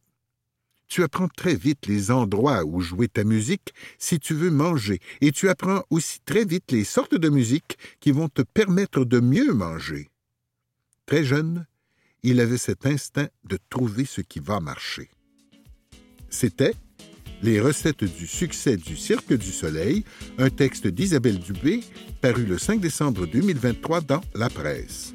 tu 0.87 1.03
apprends 1.03 1.27
très 1.27 1.55
vite 1.55 1.87
les 1.87 2.11
endroits 2.11 2.63
où 2.63 2.79
jouer 2.79 3.07
ta 3.07 3.23
musique 3.23 3.73
si 3.97 4.19
tu 4.19 4.33
veux 4.33 4.51
manger, 4.51 4.99
et 5.21 5.31
tu 5.31 5.49
apprends 5.49 5.83
aussi 5.89 6.19
très 6.25 6.45
vite 6.45 6.71
les 6.71 6.83
sortes 6.83 7.15
de 7.15 7.29
musique 7.29 7.77
qui 7.99 8.11
vont 8.11 8.29
te 8.29 8.43
permettre 8.43 9.03
de 9.03 9.19
mieux 9.19 9.53
manger. 9.53 10.09
Très 11.05 11.23
jeune, 11.23 11.65
il 12.23 12.39
avait 12.39 12.57
cet 12.57 12.85
instinct 12.85 13.29
de 13.43 13.57
trouver 13.69 14.05
ce 14.05 14.21
qui 14.21 14.39
va 14.39 14.59
marcher. 14.59 15.09
C'était 16.29 16.75
Les 17.43 17.59
recettes 17.59 18.03
du 18.03 18.27
succès 18.27 18.77
du 18.77 18.95
Cirque 18.95 19.33
du 19.33 19.51
Soleil, 19.51 20.03
un 20.37 20.49
texte 20.49 20.87
d'Isabelle 20.87 21.39
Dubé, 21.39 21.81
paru 22.21 22.45
le 22.45 22.57
5 22.57 22.79
décembre 22.79 23.25
2023 23.27 24.01
dans 24.01 24.21
La 24.33 24.49
Presse. 24.49 25.13